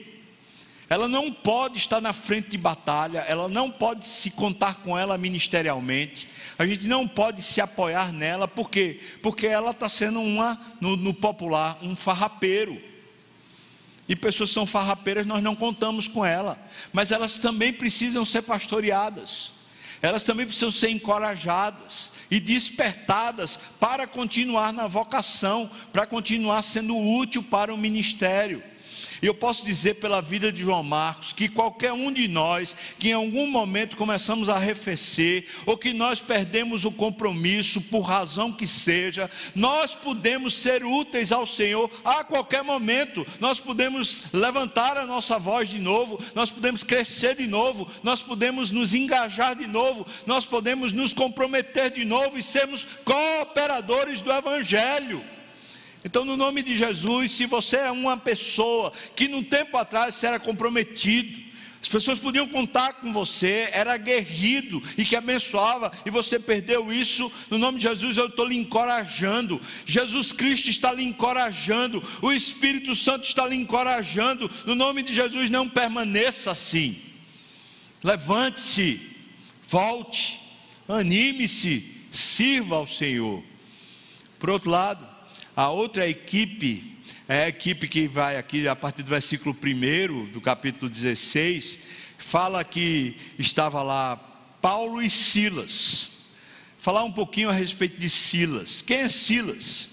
[0.87, 5.17] Ela não pode estar na frente de batalha, ela não pode se contar com ela
[5.17, 8.99] ministerialmente, a gente não pode se apoiar nela, por quê?
[9.23, 12.90] Porque ela está sendo uma, no, no popular, um farrapeiro.
[14.11, 19.53] E pessoas são farrapeiras, nós não contamos com ela, mas elas também precisam ser pastoreadas.
[20.01, 27.41] elas também precisam ser encorajadas e despertadas para continuar na vocação, para continuar sendo útil
[27.41, 28.61] para o ministério.
[29.21, 33.09] E eu posso dizer pela vida de João Marcos que qualquer um de nós que
[33.09, 38.65] em algum momento começamos a arrefecer ou que nós perdemos o compromisso por razão que
[38.65, 43.25] seja, nós podemos ser úteis ao Senhor a qualquer momento.
[43.39, 48.71] Nós podemos levantar a nossa voz de novo, nós podemos crescer de novo, nós podemos
[48.71, 55.23] nos engajar de novo, nós podemos nos comprometer de novo e sermos cooperadores do evangelho.
[56.03, 60.39] Então, no nome de Jesus, se você é uma pessoa que num tempo atrás era
[60.39, 61.39] comprometido,
[61.81, 67.31] as pessoas podiam contar com você, era aguerrido e que abençoava, e você perdeu isso.
[67.49, 69.59] No nome de Jesus, eu estou lhe encorajando.
[69.83, 74.49] Jesus Cristo está lhe encorajando, o Espírito Santo está lhe encorajando.
[74.65, 76.99] No nome de Jesus, não permaneça assim.
[78.03, 79.01] Levante-se,
[79.67, 80.39] volte,
[80.87, 83.43] anime-se, sirva ao Senhor.
[84.37, 85.10] Por outro lado,
[85.55, 90.41] a outra equipe é a equipe que vai aqui a partir do versículo 1 do
[90.41, 91.79] capítulo 16,
[92.17, 94.17] fala que estava lá
[94.61, 96.09] Paulo e Silas.
[96.77, 98.81] Falar um pouquinho a respeito de Silas.
[98.81, 99.89] Quem é Silas?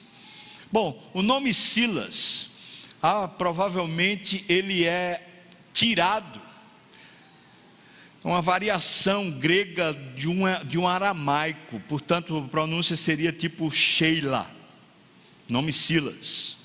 [0.71, 2.51] Bom, o nome Silas,
[3.03, 5.25] ah, provavelmente ele é
[5.73, 6.41] tirado
[8.25, 14.58] uma variação grega de, uma, de um aramaico, portanto a pronúncia seria tipo Sheila
[15.49, 16.57] nome Silas,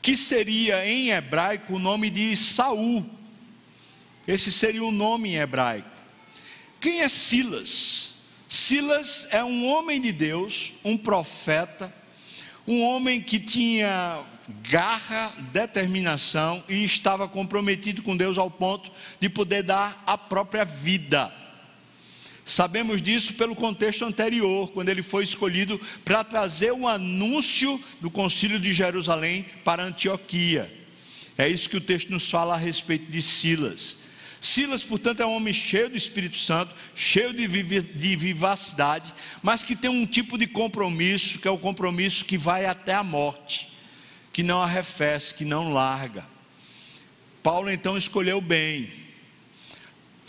[0.00, 3.04] que seria em hebraico o nome de Saul.
[4.26, 5.88] Esse seria o nome em hebraico.
[6.80, 8.14] Quem é Silas?
[8.48, 11.92] Silas é um homem de Deus, um profeta,
[12.66, 14.24] um homem que tinha
[14.62, 21.37] garra, determinação e estava comprometido com Deus ao ponto de poder dar a própria vida
[22.48, 28.10] Sabemos disso pelo contexto anterior, quando ele foi escolhido para trazer o um anúncio do
[28.10, 30.72] Concílio de Jerusalém para Antioquia.
[31.36, 33.98] É isso que o texto nos fala a respeito de Silas.
[34.40, 37.46] Silas, portanto, é um homem cheio do Espírito Santo, cheio de,
[37.82, 42.64] de vivacidade, mas que tem um tipo de compromisso, que é o compromisso que vai
[42.64, 43.70] até a morte,
[44.32, 46.24] que não arrefece, que não larga.
[47.42, 48.90] Paulo então escolheu bem,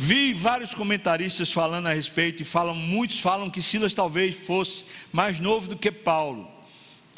[0.02, 5.42] Vi vários comentaristas falando a respeito e falam, muitos falam que Silas talvez fosse mais
[5.42, 6.50] novo do que Paulo.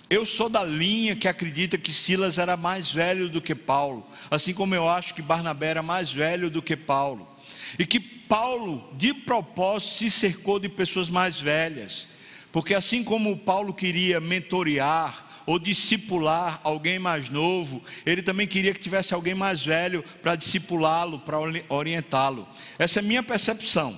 [0.09, 4.51] Eu sou da linha que acredita que Silas era mais velho do que Paulo, assim
[4.51, 7.29] como eu acho que Barnabé era mais velho do que Paulo.
[7.77, 12.07] E que Paulo, de propósito, se cercou de pessoas mais velhas,
[12.51, 18.79] porque assim como Paulo queria mentorear, ou discipular alguém mais novo, ele também queria que
[18.79, 21.37] tivesse alguém mais velho para discipulá-lo, para
[21.69, 22.47] orientá-lo.
[22.77, 23.97] Essa é a minha percepção.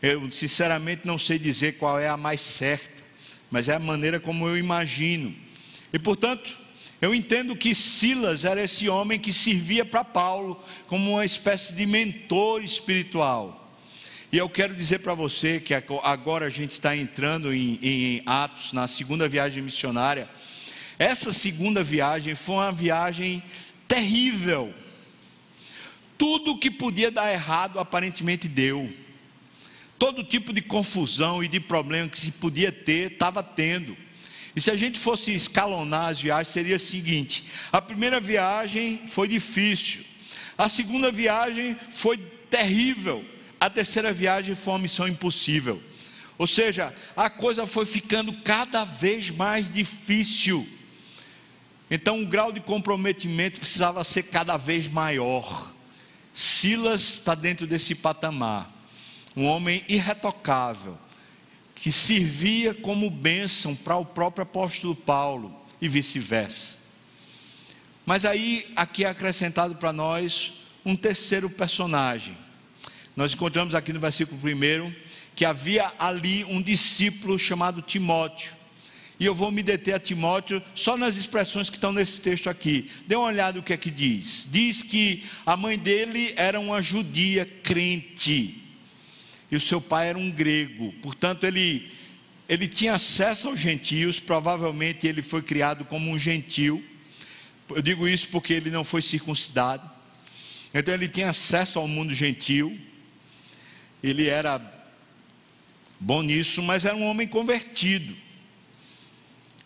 [0.00, 3.02] Eu sinceramente não sei dizer qual é a mais certa,
[3.50, 5.34] mas é a maneira como eu imagino.
[5.92, 6.58] E portanto,
[7.00, 11.86] eu entendo que Silas era esse homem que servia para Paulo como uma espécie de
[11.86, 13.63] mentor espiritual.
[14.34, 18.72] E eu quero dizer para você que agora a gente está entrando em, em, Atos,
[18.72, 20.28] na segunda viagem missionária.
[20.98, 23.44] Essa segunda viagem foi uma viagem
[23.86, 24.74] terrível.
[26.18, 28.92] Tudo que podia dar errado aparentemente deu.
[30.00, 33.96] Todo tipo de confusão e de problema que se podia ter, estava tendo.
[34.56, 39.28] E se a gente fosse escalonar as viagens, seria o seguinte: a primeira viagem foi
[39.28, 40.02] difícil,
[40.58, 42.16] a segunda viagem foi
[42.50, 43.24] terrível,
[43.64, 45.82] a terceira viagem foi uma missão impossível.
[46.36, 50.68] Ou seja, a coisa foi ficando cada vez mais difícil.
[51.90, 55.72] Então, o grau de comprometimento precisava ser cada vez maior.
[56.34, 58.70] Silas está dentro desse patamar.
[59.34, 60.98] Um homem irretocável,
[61.74, 66.76] que servia como bênção para o próprio apóstolo Paulo e vice-versa.
[68.04, 70.52] Mas aí, aqui é acrescentado para nós
[70.84, 72.36] um terceiro personagem,
[73.16, 74.92] nós encontramos aqui no versículo 1
[75.34, 78.54] que havia ali um discípulo chamado Timóteo.
[79.18, 82.90] E eu vou me deter a Timóteo só nas expressões que estão nesse texto aqui.
[83.06, 84.48] Dê uma olhada no que é que diz.
[84.50, 88.60] Diz que a mãe dele era uma judia crente.
[89.50, 90.92] E o seu pai era um grego.
[91.00, 91.88] Portanto, ele,
[92.48, 94.18] ele tinha acesso aos gentios.
[94.18, 96.84] Provavelmente ele foi criado como um gentil.
[97.70, 99.88] Eu digo isso porque ele não foi circuncidado.
[100.72, 102.76] Então ele tinha acesso ao mundo gentil
[104.08, 104.60] ele era
[105.98, 108.14] bom nisso, mas era um homem convertido.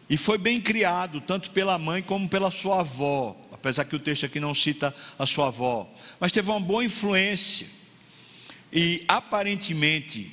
[0.09, 4.25] E foi bem criado, tanto pela mãe como pela sua avó, apesar que o texto
[4.25, 7.67] aqui não cita a sua avó, mas teve uma boa influência.
[8.73, 10.33] e aparentemente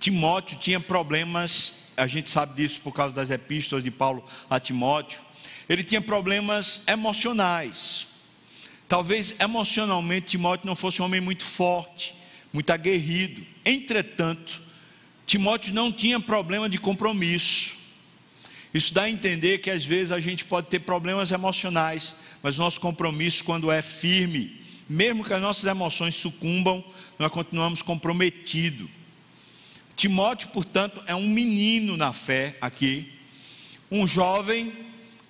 [0.00, 5.20] Timóteo tinha problemas, a gente sabe disso por causa das epístolas de Paulo a Timóteo.
[5.68, 8.06] Ele tinha problemas emocionais.
[8.88, 12.14] Talvez emocionalmente Timóteo não fosse um homem muito forte,
[12.52, 13.42] muito aguerrido.
[13.64, 14.62] Entretanto,
[15.26, 17.76] Timóteo não tinha problema de compromisso.
[18.72, 22.80] Isso dá a entender que às vezes a gente pode ter problemas emocionais, mas nosso
[22.80, 26.84] compromisso, quando é firme, mesmo que as nossas emoções sucumbam,
[27.18, 28.88] nós continuamos comprometidos.
[29.96, 33.12] Timóteo, portanto, é um menino na fé aqui,
[33.90, 34.72] um jovem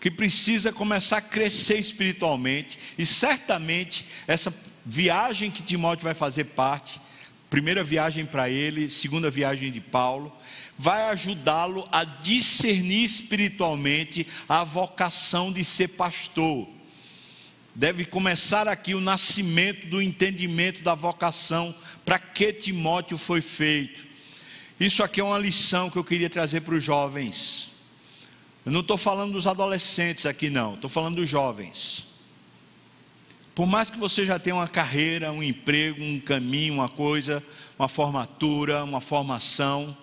[0.00, 4.52] que precisa começar a crescer espiritualmente, e certamente essa
[4.84, 7.00] viagem que Timóteo vai fazer parte,
[7.48, 10.32] primeira viagem para ele, segunda viagem de Paulo,
[10.78, 16.68] vai ajudá-lo a discernir espiritualmente a vocação de ser pastor.
[17.74, 21.74] Deve começar aqui o nascimento do entendimento da vocação
[22.04, 24.06] para que Timóteo foi feito.
[24.80, 27.70] Isso aqui é uma lição que eu queria trazer para os jovens.
[28.64, 32.06] Eu não estou falando dos adolescentes aqui, não, estou falando dos jovens.
[33.56, 37.42] Por mais que você já tenha uma carreira, um emprego, um caminho, uma coisa,
[37.78, 39.96] uma formatura, uma formação,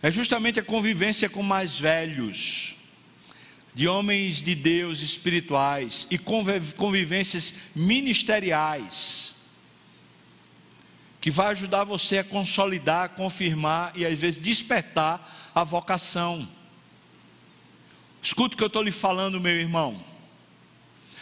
[0.00, 2.74] é justamente a convivência com mais velhos,
[3.74, 9.34] de homens de Deus espirituais e convivências ministeriais,
[11.20, 16.48] que vai ajudar você a consolidar, confirmar e às vezes despertar a vocação.
[18.22, 20.15] Escuta o que eu estou lhe falando, meu irmão.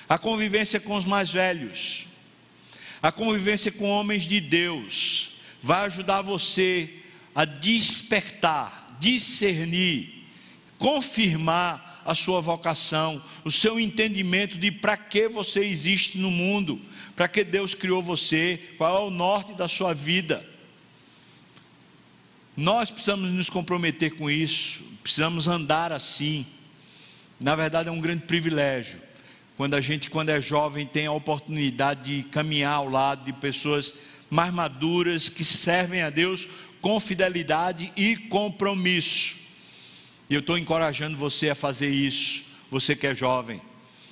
[0.08, 2.06] A convivência com os mais velhos,
[3.02, 5.30] a convivência com homens de Deus,
[5.62, 6.92] vai ajudar você
[7.34, 10.26] a despertar, discernir,
[10.78, 16.80] confirmar a sua vocação, o seu entendimento de para que você existe no mundo,
[17.16, 20.46] para que Deus criou você, qual é o norte da sua vida.
[22.54, 26.46] Nós precisamos nos comprometer com isso, precisamos andar assim.
[27.40, 29.00] Na verdade, é um grande privilégio
[29.56, 33.94] quando a gente, quando é jovem, tem a oportunidade de caminhar ao lado de pessoas
[34.28, 36.48] mais maduras que servem a Deus
[36.80, 39.36] com fidelidade e compromisso.
[40.28, 43.62] E eu estou encorajando você a fazer isso, você que é jovem.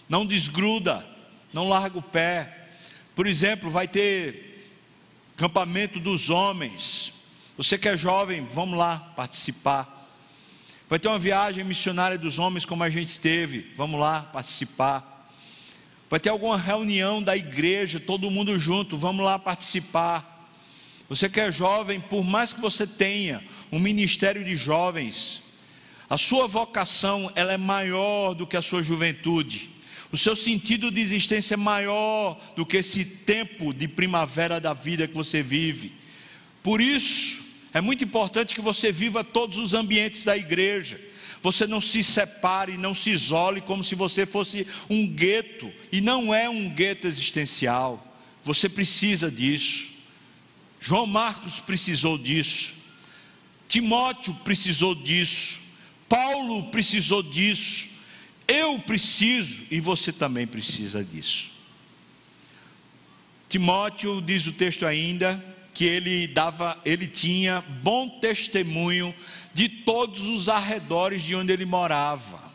[0.09, 1.05] Não desgruda,
[1.53, 2.69] não larga o pé.
[3.17, 4.71] Por exemplo, vai ter
[5.37, 7.13] campamento dos homens.
[7.57, 10.09] Você que é jovem, vamos lá participar.
[10.89, 15.12] Vai ter uma viagem missionária dos homens, como a gente teve, vamos lá participar.
[16.13, 20.47] Vai ter alguma reunião da igreja, todo mundo junto, vamos lá participar.
[21.09, 23.43] Você que é jovem, por mais que você tenha
[23.73, 25.43] um ministério de jovens,
[26.11, 29.71] a sua vocação ela é maior do que a sua juventude.
[30.13, 35.09] O seu sentido de existência é maior do que esse tempo de primavera da vida
[35.09, 35.95] que você vive.
[36.63, 37.43] Por isso,
[37.73, 41.01] é muito importante que você viva todos os ambientes da igreja.
[41.43, 46.33] Você não se separe, não se isole como se você fosse um gueto, e não
[46.33, 48.17] é um gueto existencial.
[48.45, 49.91] Você precisa disso.
[50.81, 52.75] João Marcos precisou disso,
[53.69, 55.61] Timóteo precisou disso,
[56.09, 57.89] Paulo precisou disso,
[58.49, 61.51] eu preciso e você também precisa disso.
[63.49, 69.15] Timóteo diz o texto ainda que ele dava, ele tinha bom testemunho
[69.55, 72.53] de todos os arredores de onde ele morava.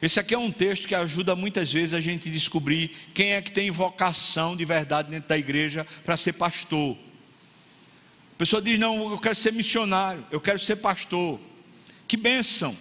[0.00, 3.50] Esse aqui é um texto que ajuda muitas vezes a gente descobrir quem é que
[3.50, 6.96] tem vocação de verdade dentro da igreja para ser pastor.
[8.34, 11.40] A pessoa diz: Não, eu quero ser missionário, eu quero ser pastor.
[12.06, 12.76] Que bênção!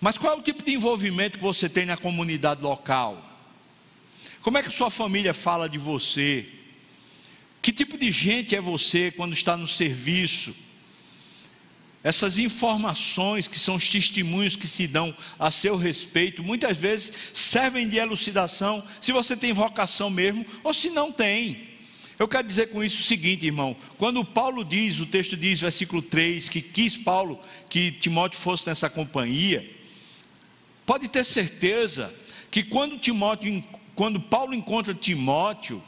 [0.00, 3.24] Mas qual é o tipo de envolvimento que você tem na comunidade local?
[4.40, 6.48] Como é que sua família fala de você?
[7.62, 10.52] Que tipo de gente é você quando está no serviço?
[12.02, 17.88] Essas informações que são os testemunhos que se dão a seu respeito, muitas vezes servem
[17.88, 21.68] de elucidação se você tem vocação mesmo ou se não tem.
[22.18, 26.02] Eu quero dizer com isso o seguinte, irmão: quando Paulo diz, o texto diz, versículo
[26.02, 27.40] 3, que quis Paulo
[27.70, 29.70] que Timóteo fosse nessa companhia,
[30.84, 32.12] pode ter certeza
[32.50, 33.62] que quando Timóteo,
[33.94, 35.80] quando Paulo encontra Timóteo,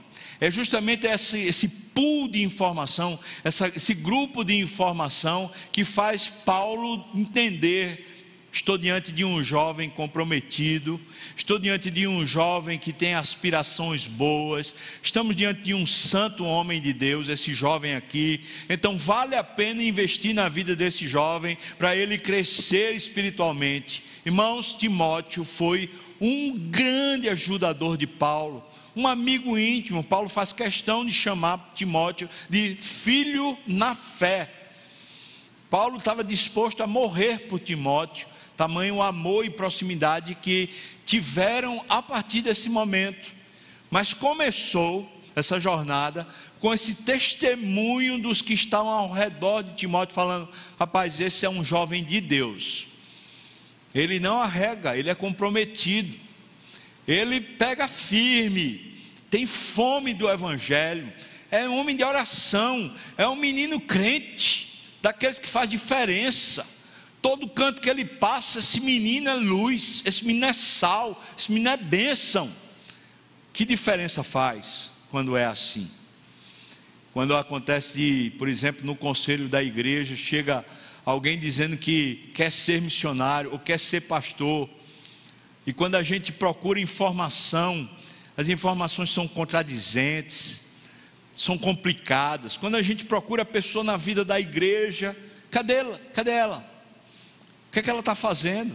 [0.47, 7.05] é justamente esse, esse pool de informação, essa, esse grupo de informação que faz Paulo
[7.15, 8.15] entender
[8.55, 11.01] Estou diante de um jovem comprometido,
[11.37, 14.73] estou diante de um jovem que tem aspirações boas,
[15.03, 18.43] estamos diante de um santo homem de Deus, esse jovem aqui.
[18.69, 24.05] Então, vale a pena investir na vida desse jovem para ele crescer espiritualmente.
[24.25, 25.91] Irmãos, Timóteo foi
[26.21, 28.65] um grande ajudador de Paulo,
[28.97, 30.05] um amigo íntimo.
[30.05, 34.51] Paulo faz questão de chamar Timóteo de filho na fé.
[35.71, 40.71] Paulo estava disposto a morrer por Timóteo tamanho amor e proximidade que
[41.05, 43.33] tiveram a partir desse momento.
[43.91, 46.27] Mas começou essa jornada
[46.61, 51.65] com esse testemunho dos que estavam ao redor de Timóteo, falando: rapaz, esse é um
[51.65, 52.87] jovem de Deus.
[53.95, 56.17] Ele não arrega, ele é comprometido,
[57.07, 58.95] ele pega firme,
[59.31, 61.13] tem fome do Evangelho,
[61.51, 66.67] é um homem de oração, é um menino crente, daqueles que faz diferença.
[67.21, 71.71] Todo canto que ele passa, esse menino é luz, esse menino é sal, esse menino
[71.71, 72.53] é bênção.
[73.53, 75.91] Que diferença faz quando é assim?
[77.13, 80.65] Quando acontece de, por exemplo, no conselho da igreja, chega
[81.05, 84.69] alguém dizendo que quer ser missionário ou quer ser pastor,
[85.67, 87.89] e quando a gente procura informação,
[88.37, 90.65] as informações são contradizentes,
[91.33, 92.57] são complicadas.
[92.57, 95.17] Quando a gente procura a pessoa na vida da igreja,
[95.51, 96.01] cadê ela?
[96.13, 96.75] Cadê ela?
[97.75, 98.75] que, é que ela está fazendo?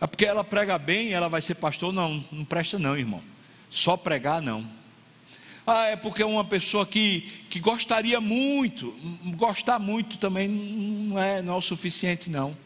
[0.00, 1.92] É porque ela prega bem ela vai ser pastor?
[1.92, 3.22] Não, não presta não, irmão.
[3.70, 4.66] Só pregar não.
[5.66, 8.96] Ah, é porque é uma pessoa que, que gostaria muito,
[9.36, 12.56] gostar muito também não é, não é o suficiente, não.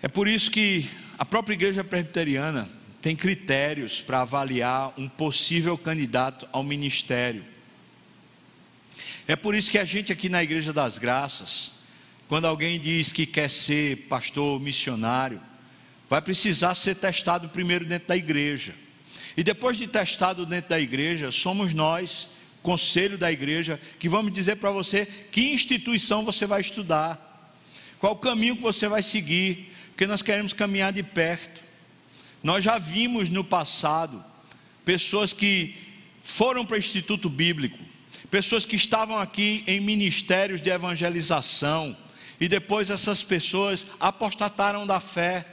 [0.00, 0.88] É por isso que
[1.18, 2.70] a própria igreja presbiteriana
[3.02, 7.44] tem critérios para avaliar um possível candidato ao ministério.
[9.26, 11.72] É por isso que a gente aqui na Igreja das Graças,
[12.28, 15.40] quando alguém diz que quer ser pastor missionário,
[16.08, 18.74] vai precisar ser testado primeiro dentro da igreja.
[19.36, 22.28] E depois de testado dentro da igreja, somos nós,
[22.62, 27.27] conselho da igreja, que vamos dizer para você que instituição você vai estudar,
[27.98, 31.62] qual o caminho que você vai seguir, porque nós queremos caminhar de perto.
[32.42, 34.24] Nós já vimos no passado
[34.84, 35.74] pessoas que
[36.22, 37.78] foram para o Instituto Bíblico,
[38.30, 41.96] pessoas que estavam aqui em ministérios de evangelização,
[42.40, 45.46] e depois essas pessoas apostataram da fé.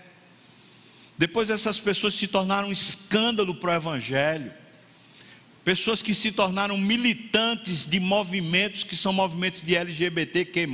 [1.17, 4.51] Depois essas pessoas se tornaram escândalo para o Evangelho.
[5.63, 10.67] Pessoas que se tornaram militantes de movimentos que são movimentos de LGBTQ.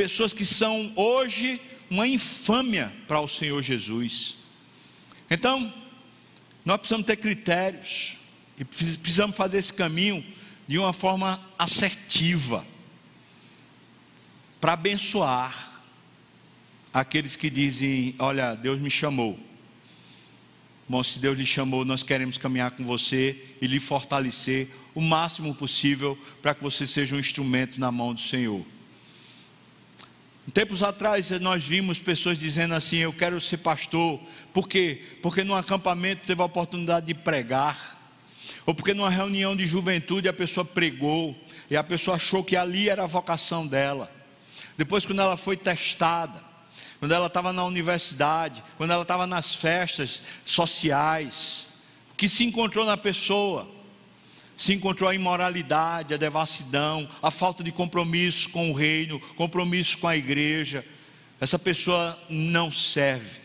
[0.00, 4.34] Pessoas que são hoje uma infâmia para o Senhor Jesus.
[5.30, 5.74] Então,
[6.64, 8.16] nós precisamos ter critérios
[8.58, 10.24] e precisamos fazer esse caminho
[10.66, 12.66] de uma forma assertiva
[14.58, 15.82] para abençoar
[16.94, 19.38] aqueles que dizem: Olha, Deus me chamou.
[20.88, 25.54] Bom, se Deus lhe chamou, nós queremos caminhar com você e lhe fortalecer o máximo
[25.54, 28.64] possível para que você seja um instrumento na mão do Senhor.
[30.50, 34.20] Tempos atrás nós vimos pessoas dizendo assim: Eu quero ser pastor.
[34.52, 35.02] Por quê?
[35.22, 37.98] Porque no acampamento teve a oportunidade de pregar,
[38.66, 41.36] ou porque numa reunião de juventude a pessoa pregou,
[41.70, 44.10] e a pessoa achou que ali era a vocação dela.
[44.76, 46.42] Depois, quando ela foi testada,
[46.98, 51.66] quando ela estava na universidade, quando ela estava nas festas sociais,
[52.12, 53.79] o que se encontrou na pessoa?
[54.60, 60.06] Se encontrou a imoralidade, a devassidão, a falta de compromisso com o reino, compromisso com
[60.06, 60.84] a igreja.
[61.40, 63.40] Essa pessoa não serve.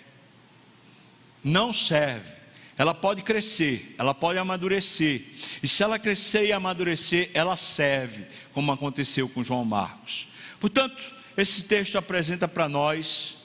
[1.41, 2.29] Não serve.
[2.77, 5.23] Ela pode crescer, ela pode amadurecer.
[5.63, 10.27] E se ela crescer e amadurecer, ela serve, como aconteceu com João Marcos.
[10.59, 13.37] Portanto, esse texto apresenta para nós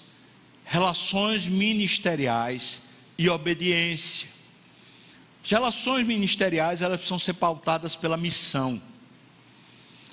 [0.65, 2.83] relações ministeriais
[3.17, 4.40] e obediência.
[5.43, 8.81] As relações ministeriais, elas precisam ser pautadas pela missão.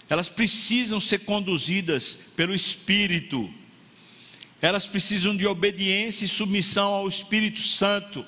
[0.10, 3.54] Elas precisam ser conduzidas pelo Espírito.
[4.62, 8.26] Elas precisam de obediência e submissão ao Espírito Santo,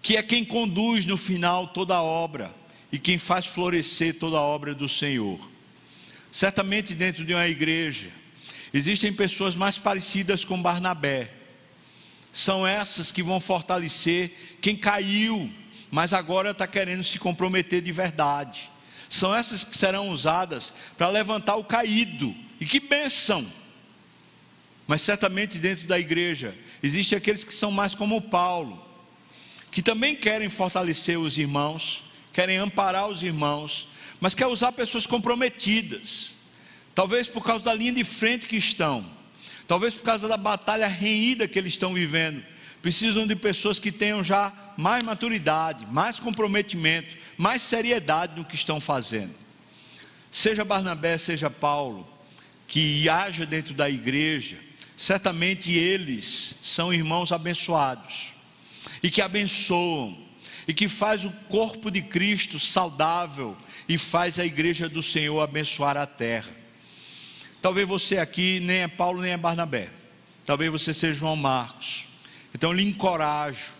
[0.00, 2.54] que é quem conduz no final toda a obra
[2.90, 5.40] e quem faz florescer toda a obra do Senhor.
[6.30, 8.10] Certamente dentro de uma igreja
[8.72, 11.30] existem pessoas mais parecidas com Barnabé.
[12.32, 15.52] São essas que vão fortalecer quem caiu,
[15.90, 18.70] mas agora está querendo se comprometer de verdade.
[19.10, 22.34] São essas que serão usadas para levantar o caído.
[22.58, 23.46] E que bênção!
[24.86, 28.82] Mas certamente dentro da igreja existem aqueles que são mais como Paulo,
[29.70, 32.02] que também querem fortalecer os irmãos,
[32.32, 33.88] querem amparar os irmãos,
[34.20, 36.34] mas quer usar pessoas comprometidas,
[36.94, 39.04] talvez por causa da linha de frente que estão,
[39.66, 42.42] talvez por causa da batalha renhida que eles estão vivendo,
[42.82, 48.80] precisam de pessoas que tenham já mais maturidade, mais comprometimento, mais seriedade no que estão
[48.80, 49.34] fazendo.
[50.30, 52.08] Seja Barnabé, seja Paulo,
[52.66, 54.58] que haja dentro da igreja,
[54.96, 58.32] certamente eles são irmãos abençoados
[59.02, 60.18] e que abençoam
[60.66, 63.56] e que faz o corpo de Cristo saudável
[63.88, 66.61] e faz a igreja do Senhor abençoar a terra.
[67.62, 69.88] Talvez você aqui nem é Paulo nem é Barnabé.
[70.44, 72.04] Talvez você seja João Marcos.
[72.52, 73.72] Então lhe encorajo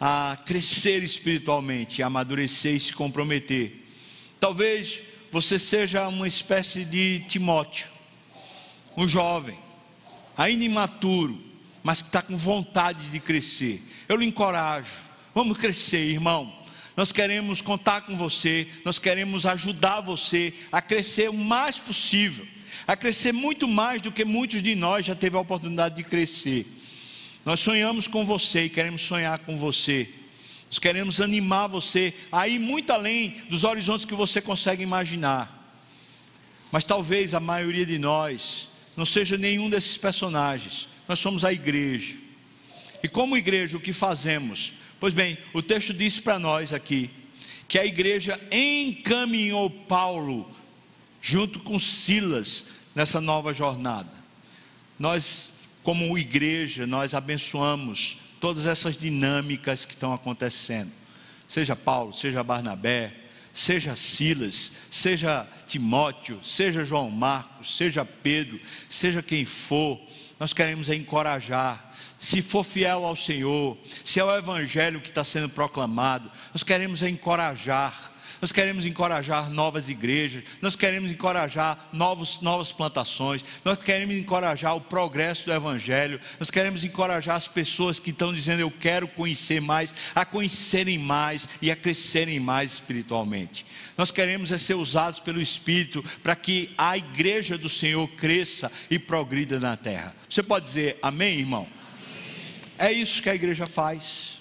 [0.00, 3.84] a crescer espiritualmente, a amadurecer e se comprometer.
[4.38, 7.88] Talvez você seja uma espécie de Timóteo,
[8.96, 9.58] um jovem,
[10.36, 11.36] ainda imaturo,
[11.82, 13.82] mas que está com vontade de crescer.
[14.08, 14.92] Eu lhe encorajo,
[15.34, 16.64] vamos crescer, irmão.
[16.96, 22.46] Nós queremos contar com você, nós queremos ajudar você a crescer o mais possível,
[22.86, 26.66] a crescer muito mais do que muitos de nós já teve a oportunidade de crescer.
[27.44, 30.08] Nós sonhamos com você e queremos sonhar com você.
[30.66, 35.62] Nós queremos animar você a ir muito além dos horizontes que você consegue imaginar.
[36.72, 40.88] Mas talvez a maioria de nós não seja nenhum desses personagens.
[41.06, 42.16] Nós somos a igreja.
[43.02, 44.72] E como igreja, o que fazemos?
[44.98, 47.10] Pois bem, o texto diz para nós aqui
[47.68, 50.50] que a igreja encaminhou Paulo
[51.24, 54.12] junto com Silas nessa nova jornada.
[54.98, 55.52] Nós
[55.82, 60.92] como igreja, nós abençoamos todas essas dinâmicas que estão acontecendo.
[61.48, 63.14] Seja Paulo, seja Barnabé,
[63.54, 69.98] seja Silas, seja Timóteo, seja João Marcos, seja Pedro, seja quem for,
[70.38, 71.94] nós queremos encorajar.
[72.18, 77.02] Se for fiel ao Senhor, se é o Evangelho que está sendo proclamado, nós queremos
[77.02, 84.76] encorajar nós queremos encorajar novas igrejas, nós queremos encorajar novos, novas plantações, nós queremos encorajar
[84.76, 89.60] o progresso do Evangelho, nós queremos encorajar as pessoas que estão dizendo eu quero conhecer
[89.60, 93.64] mais, a conhecerem mais e a crescerem mais espiritualmente.
[93.96, 98.98] Nós queremos é ser usados pelo Espírito para que a igreja do Senhor cresça e
[98.98, 100.14] progrida na terra.
[100.28, 101.66] Você pode dizer amém, irmão?
[102.76, 104.38] É isso que a igreja faz.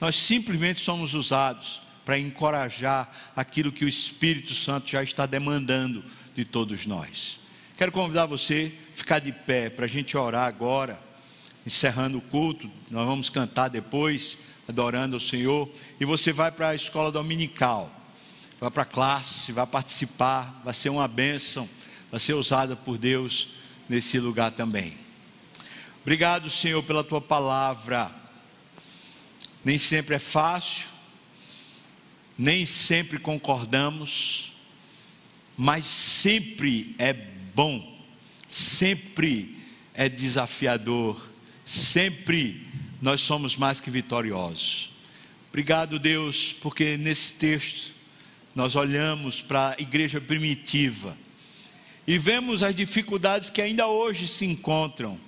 [0.00, 6.44] Nós simplesmente somos usados para encorajar aquilo que o Espírito Santo já está demandando de
[6.44, 7.40] todos nós.
[7.76, 11.00] Quero convidar você a ficar de pé para a gente orar agora,
[11.66, 12.70] encerrando o culto.
[12.90, 14.38] Nós vamos cantar depois,
[14.68, 15.68] adorando ao Senhor.
[15.98, 17.90] E você vai para a escola dominical,
[18.60, 21.68] vai para a classe, vai participar, vai ser uma bênção,
[22.10, 23.48] vai ser usada por Deus
[23.88, 24.96] nesse lugar também.
[26.02, 28.10] Obrigado, Senhor, pela tua palavra.
[29.64, 30.91] Nem sempre é fácil,
[32.36, 34.52] nem sempre concordamos,
[35.56, 37.98] mas sempre é bom,
[38.48, 39.56] sempre
[39.94, 41.30] é desafiador,
[41.64, 42.66] sempre
[43.00, 44.90] nós somos mais que vitoriosos.
[45.50, 47.92] Obrigado, Deus, porque nesse texto
[48.54, 51.16] nós olhamos para a igreja primitiva
[52.06, 55.18] e vemos as dificuldades que ainda hoje se encontram,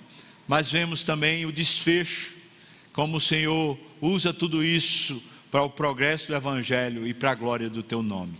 [0.47, 2.33] mas vemos também o desfecho,
[2.91, 5.21] como o Senhor usa tudo isso
[5.55, 8.33] para o progresso do Evangelho e para a glória do Teu nome.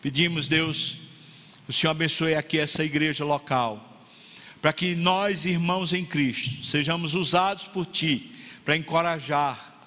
[0.00, 0.96] Pedimos, Deus,
[1.68, 4.02] o Senhor abençoe aqui essa igreja local,
[4.62, 8.32] para que nós, irmãos em Cristo, sejamos usados por Ti
[8.64, 9.78] para encorajar,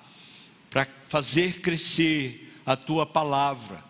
[0.70, 3.84] para fazer crescer a Tua palavra,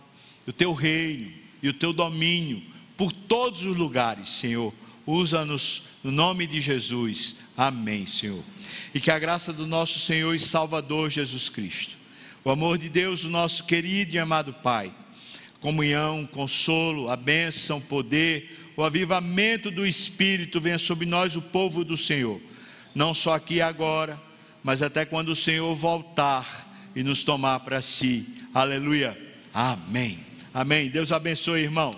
[0.47, 1.29] o Teu reino
[1.61, 2.63] e o Teu domínio
[2.95, 4.73] por todos os lugares, Senhor.
[5.05, 7.35] Usa-nos no nome de Jesus.
[7.57, 8.45] Amém, Senhor.
[8.93, 11.99] E que a graça do nosso Senhor e Salvador Jesus Cristo
[12.43, 14.93] o amor de Deus, o nosso querido e amado Pai,
[15.59, 21.95] comunhão, consolo, a bênção, poder, o avivamento do Espírito venha sobre nós, o povo do
[21.95, 22.41] Senhor,
[22.95, 24.19] não só aqui e agora,
[24.63, 28.27] mas até quando o Senhor voltar e nos tomar para si.
[28.53, 29.17] Aleluia.
[29.53, 30.19] Amém.
[30.53, 30.89] Amém.
[30.89, 31.95] Deus abençoe, irmãos.